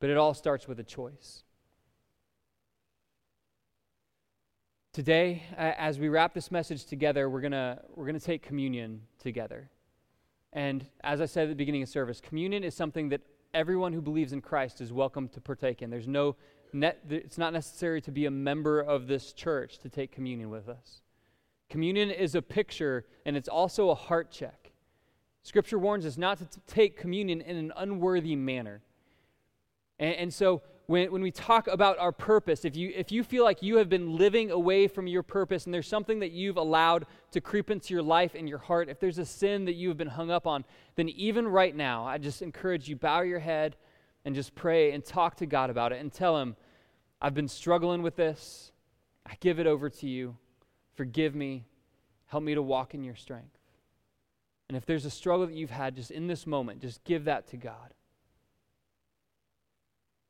But 0.00 0.10
it 0.10 0.16
all 0.16 0.34
starts 0.34 0.68
with 0.68 0.78
a 0.78 0.84
choice. 0.84 1.42
Today, 4.92 5.42
as 5.56 5.98
we 5.98 6.08
wrap 6.08 6.34
this 6.34 6.50
message 6.50 6.84
together, 6.84 7.28
we're 7.28 7.40
going 7.40 7.52
we're 7.94 8.06
going 8.06 8.18
to 8.18 8.24
take 8.24 8.42
communion 8.42 9.02
together. 9.18 9.70
And 10.52 10.86
as 11.04 11.20
I 11.20 11.26
said 11.26 11.44
at 11.44 11.48
the 11.50 11.54
beginning 11.54 11.82
of 11.82 11.88
service, 11.88 12.20
communion 12.20 12.64
is 12.64 12.74
something 12.74 13.08
that 13.10 13.20
everyone 13.54 13.92
who 13.92 14.00
believes 14.00 14.32
in 14.32 14.40
Christ 14.40 14.80
is 14.80 14.92
welcome 14.92 15.28
to 15.28 15.40
partake 15.40 15.82
in. 15.82 15.90
There's 15.90 16.08
no 16.08 16.36
it's 16.72 17.38
not 17.38 17.54
necessary 17.54 18.00
to 18.02 18.10
be 18.10 18.26
a 18.26 18.30
member 18.30 18.80
of 18.80 19.06
this 19.06 19.32
church 19.32 19.78
to 19.78 19.88
take 19.88 20.12
communion 20.12 20.50
with 20.50 20.68
us. 20.68 21.00
Communion 21.70 22.10
is 22.10 22.34
a 22.34 22.42
picture 22.42 23.06
and 23.24 23.36
it's 23.36 23.48
also 23.48 23.90
a 23.90 23.94
heart 23.94 24.30
check. 24.30 24.67
Scripture 25.48 25.78
warns 25.78 26.04
us 26.04 26.18
not 26.18 26.36
to 26.36 26.44
t- 26.44 26.60
take 26.66 26.98
communion 26.98 27.40
in 27.40 27.56
an 27.56 27.72
unworthy 27.74 28.36
manner. 28.36 28.82
And, 29.98 30.14
and 30.14 30.34
so 30.34 30.60
when, 30.88 31.10
when 31.10 31.22
we 31.22 31.30
talk 31.30 31.68
about 31.68 31.98
our 31.98 32.12
purpose, 32.12 32.66
if 32.66 32.76
you, 32.76 32.92
if 32.94 33.10
you 33.10 33.24
feel 33.24 33.44
like 33.44 33.62
you 33.62 33.78
have 33.78 33.88
been 33.88 34.18
living 34.18 34.50
away 34.50 34.88
from 34.88 35.06
your 35.06 35.22
purpose 35.22 35.64
and 35.64 35.72
there's 35.72 35.88
something 35.88 36.18
that 36.18 36.32
you've 36.32 36.58
allowed 36.58 37.06
to 37.30 37.40
creep 37.40 37.70
into 37.70 37.94
your 37.94 38.02
life 38.02 38.34
and 38.34 38.46
your 38.46 38.58
heart, 38.58 38.90
if 38.90 39.00
there's 39.00 39.16
a 39.16 39.24
sin 39.24 39.64
that 39.64 39.72
you've 39.72 39.96
been 39.96 40.06
hung 40.06 40.30
up 40.30 40.46
on, 40.46 40.66
then 40.96 41.08
even 41.08 41.48
right 41.48 41.74
now, 41.74 42.06
I 42.06 42.18
just 42.18 42.42
encourage 42.42 42.86
you, 42.86 42.96
bow 42.96 43.22
your 43.22 43.38
head 43.38 43.74
and 44.26 44.34
just 44.34 44.54
pray 44.54 44.92
and 44.92 45.02
talk 45.02 45.36
to 45.36 45.46
God 45.46 45.70
about 45.70 45.92
it 45.92 46.00
and 46.02 46.12
tell 46.12 46.36
Him, 46.36 46.56
I've 47.22 47.34
been 47.34 47.48
struggling 47.48 48.02
with 48.02 48.16
this. 48.16 48.70
I 49.24 49.32
give 49.40 49.58
it 49.58 49.66
over 49.66 49.88
to 49.88 50.06
you. 50.06 50.36
Forgive 50.92 51.34
me. 51.34 51.64
Help 52.26 52.44
me 52.44 52.54
to 52.54 52.62
walk 52.62 52.92
in 52.92 53.02
your 53.02 53.16
strength. 53.16 53.57
And 54.68 54.76
if 54.76 54.84
there's 54.84 55.04
a 55.04 55.10
struggle 55.10 55.46
that 55.46 55.54
you've 55.54 55.70
had 55.70 55.96
just 55.96 56.10
in 56.10 56.26
this 56.26 56.46
moment, 56.46 56.80
just 56.80 57.02
give 57.04 57.24
that 57.24 57.46
to 57.48 57.56
God. 57.56 57.94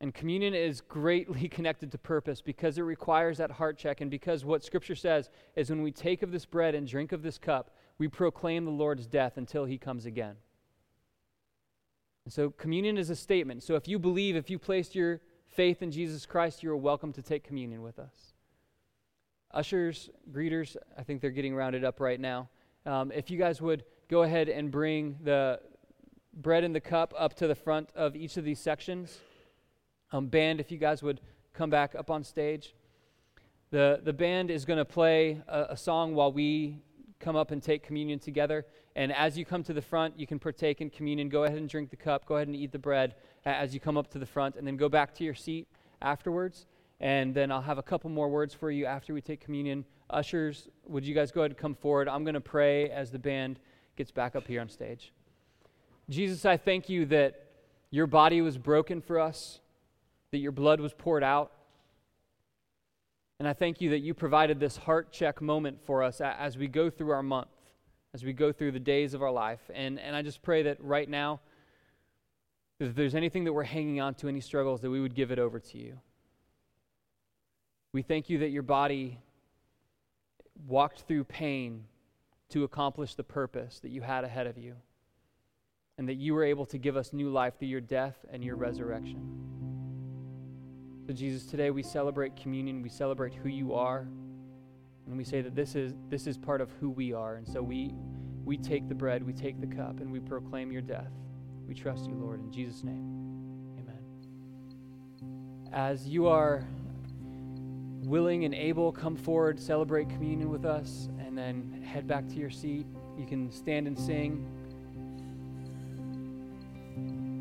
And 0.01 0.15
communion 0.15 0.55
is 0.55 0.81
greatly 0.81 1.49
connected 1.49 1.91
to 1.93 1.99
purpose 1.99 2.41
because 2.41 2.79
it 2.79 2.83
requires 2.83 3.39
that 3.39 3.51
heart 3.51 3.77
check. 3.79 4.01
And 4.01 4.11
because 4.11 4.45
what 4.45 4.65
Scripture 4.65 4.95
says 4.95 5.29
is 5.57 5.71
when 5.71 5.83
we 5.83 5.91
take 5.91 6.23
of 6.23 6.31
this 6.31 6.47
bread 6.47 6.75
and 6.75 6.87
drink 6.87 7.13
of 7.13 7.23
this 7.23 7.39
cup, 7.39 7.75
we 7.99 8.07
proclaim 8.07 8.65
the 8.65 8.71
Lord's 8.71 9.07
death 9.07 9.37
until 9.37 9.65
he 9.65 9.77
comes 9.77 10.07
again. 10.07 10.37
And 12.25 12.33
so 12.33 12.51
communion 12.51 12.97
is 12.97 13.11
a 13.11 13.17
statement. 13.17 13.65
So 13.65 13.75
if 13.75 13.89
you 13.89 13.99
believe, 13.99 14.37
if 14.37 14.51
you 14.51 14.59
placed 14.59 14.95
your 14.95 15.21
faith 15.49 15.83
in 15.83 15.91
Jesus 15.91 16.27
Christ, 16.27 16.63
you 16.63 16.71
are 16.71 16.77
welcome 16.77 17.13
to 17.15 17.23
take 17.23 17.43
communion 17.43 17.83
with 17.83 17.99
us. 17.99 18.35
Ushers, 19.51 20.11
greeters, 20.31 20.77
I 20.97 21.03
think 21.03 21.21
they're 21.23 21.31
getting 21.31 21.55
rounded 21.55 21.85
up 21.85 22.01
right 22.01 22.21
now. 22.21 22.51
Um, 22.85 23.11
if 23.11 23.31
you 23.31 23.39
guys 23.39 23.61
would 23.61 23.83
go 24.09 24.23
ahead 24.23 24.49
and 24.49 24.71
bring 24.71 25.19
the 25.23 25.61
bread 26.33 26.65
and 26.65 26.75
the 26.75 26.81
cup 26.81 27.13
up 27.19 27.35
to 27.35 27.47
the 27.47 27.55
front 27.55 27.91
of 27.95 28.17
each 28.17 28.37
of 28.37 28.45
these 28.45 28.59
sections. 28.59 29.19
Um, 30.13 30.29
band, 30.29 30.61
if 30.61 30.71
you 30.71 30.79
guys 30.79 31.03
would 31.03 31.21
come 31.53 31.71
back 31.71 31.95
up 31.95 32.11
on 32.11 32.25
stage. 32.25 32.75
The, 33.71 34.01
the 34.03 34.13
band 34.13 34.51
is 34.51 34.65
going 34.65 34.79
to 34.79 34.85
play 34.85 35.43
a, 35.49 35.67
a 35.71 35.77
song 35.77 36.15
while 36.15 36.33
we 36.33 36.79
come 37.21 37.37
up 37.37 37.51
and 37.51 37.63
take 37.63 37.83
communion 37.83 38.19
together. 38.19 38.65
And 38.97 39.13
as 39.13 39.37
you 39.37 39.45
come 39.45 39.63
to 39.65 39.73
the 39.73 39.83
front, 39.83 40.19
you 40.19 40.27
can 40.27 40.39
partake 40.39 40.81
in 40.81 40.89
communion. 40.89 41.29
Go 41.29 41.45
ahead 41.45 41.59
and 41.59 41.69
drink 41.69 41.91
the 41.91 41.97
cup. 41.97 42.25
Go 42.25 42.37
ahead 42.37 42.49
and 42.49 42.57
eat 42.57 42.73
the 42.73 42.79
bread 42.79 43.17
as 43.45 43.75
you 43.75 43.81
come 43.81 43.97
up 43.97 44.09
to 44.13 44.19
the 44.19 44.27
front. 44.27 44.57
And 44.57 44.67
then 44.67 44.77
go 44.77 44.89
back 44.89 45.15
to 45.17 45.25
your 45.25 45.35
seat 45.35 45.69
afterwards. 46.01 46.67
And 47.01 47.35
then 47.35 47.53
I'll 47.53 47.61
have 47.61 47.79
a 47.79 47.83
couple 47.83 48.09
more 48.09 48.29
words 48.29 48.55
for 48.55 48.71
you 48.71 48.87
after 48.87 49.13
we 49.13 49.21
take 49.21 49.41
communion. 49.41 49.85
Ushers, 50.11 50.69
would 50.87 51.05
you 51.05 51.15
guys 51.15 51.31
go 51.31 51.43
ahead 51.43 51.51
and 51.51 51.59
come 51.59 51.75
forward? 51.75 52.09
I'm 52.09 52.25
going 52.25 52.35
to 52.35 52.41
pray 52.41 52.89
as 52.91 53.11
the 53.11 53.19
band 53.19 53.59
gets 53.99 54.11
back 54.11 54.35
up 54.35 54.47
here 54.47 54.63
on 54.63 54.69
stage. 54.71 55.13
Jesus, 56.09 56.47
I 56.47 56.57
thank 56.57 56.89
you 56.89 57.05
that 57.07 57.45
your 57.91 58.07
body 58.07 58.41
was 58.41 58.57
broken 58.57 59.03
for 59.03 59.19
us, 59.21 59.61
that 60.31 60.39
your 60.39 60.53
blood 60.53 60.81
was 60.81 60.95
poured 60.95 61.23
out. 61.23 61.53
And 63.39 63.47
I 63.47 63.53
thank 63.53 63.81
you 63.81 63.91
that 63.91 63.99
you 63.99 64.15
provided 64.15 64.59
this 64.59 64.77
heart 64.77 65.13
check 65.13 65.43
moment 65.43 65.79
for 65.85 66.03
us 66.03 66.21
as 66.21 66.57
we 66.57 66.67
go 66.67 66.89
through 66.89 67.11
our 67.11 67.23
month, 67.23 67.51
as 68.15 68.25
we 68.25 68.33
go 68.33 68.53
through 68.53 68.73
the 68.73 68.81
days 68.81 69.15
of 69.15 69.23
our 69.23 69.31
life. 69.31 69.61
And, 69.75 70.01
and 70.01 70.17
I 70.17 70.23
just 70.23 70.43
pray 70.43 70.63
that 70.63 70.83
right 70.83 71.09
now, 71.09 71.41
if 72.81 72.95
there's 72.95 73.15
anything 73.15 73.45
that 73.45 73.53
we're 73.53 73.65
hanging 73.65 74.01
on 74.01 74.15
to, 74.15 74.29
any 74.29 74.41
struggles, 74.41 74.81
that 74.81 74.91
we 74.91 75.01
would 75.01 75.15
give 75.15 75.31
it 75.31 75.39
over 75.39 75.59
to 75.59 75.79
you. 75.79 75.99
We 77.93 78.03
thank 78.03 78.31
you 78.31 78.39
that 78.39 78.51
your 78.51 78.63
body 78.63 79.19
walked 80.67 81.01
through 81.03 81.25
pain 81.25 81.85
to 82.51 82.65
accomplish 82.65 83.15
the 83.15 83.25
purpose 83.25 83.81
that 83.81 83.91
you 83.91 84.01
had 84.01 84.25
ahead 84.25 84.47
of 84.47 84.57
you. 84.59 84.75
and 85.99 86.09
that 86.09 86.15
you 86.15 86.33
were 86.33 86.45
able 86.45 86.65
to 86.65 86.79
give 86.79 86.97
us 86.97 87.13
new 87.13 87.29
life 87.29 87.59
through 87.59 87.69
your 87.69 87.81
death 87.81 88.25
and 88.31 88.43
your 88.43 88.55
resurrection. 88.55 89.21
So, 91.07 91.13
Jesus, 91.13 91.45
today 91.45 91.71
we 91.71 91.83
celebrate 91.83 92.37
communion, 92.37 92.83
we 92.83 92.89
celebrate 92.89 93.35
who 93.35 93.49
you 93.49 93.75
are, 93.75 94.07
and 95.07 95.17
we 95.17 95.25
say 95.25 95.41
that 95.43 95.57
this 95.57 95.75
is, 95.75 95.95
this 96.09 96.27
is 96.29 96.39
part 96.39 96.61
of 96.61 96.71
who 96.81 96.91
we 96.91 97.13
are. 97.13 97.35
And 97.37 97.49
so 97.49 97.61
we, 97.61 97.95
we 98.45 98.57
take 98.57 98.89
the 98.89 98.95
bread, 98.95 99.27
we 99.27 99.33
take 99.33 99.61
the 99.61 99.67
cup, 99.67 100.01
and 100.01 100.13
we 100.13 100.21
proclaim 100.21 100.71
your 100.71 100.83
death. 100.83 101.11
We 101.67 101.75
trust 101.75 102.07
you, 102.07 102.15
Lord, 102.15 102.41
in 102.41 102.53
Jesus' 102.53 102.85
name. 102.85 103.77
Amen. 103.79 103.99
As 105.73 106.07
you 106.07 106.29
are 106.29 106.65
willing 108.05 108.45
and 108.45 108.55
able, 108.55 108.93
come 108.93 109.17
forward, 109.17 109.59
celebrate 109.59 110.09
communion 110.11 110.51
with 110.51 110.65
us, 110.65 111.09
then 111.39 111.83
head 111.83 112.07
back 112.07 112.27
to 112.29 112.35
your 112.35 112.51
seat. 112.51 112.87
You 113.17 113.27
can 113.27 113.51
stand 113.51 113.87
and 113.87 113.99
sing. 113.99 114.45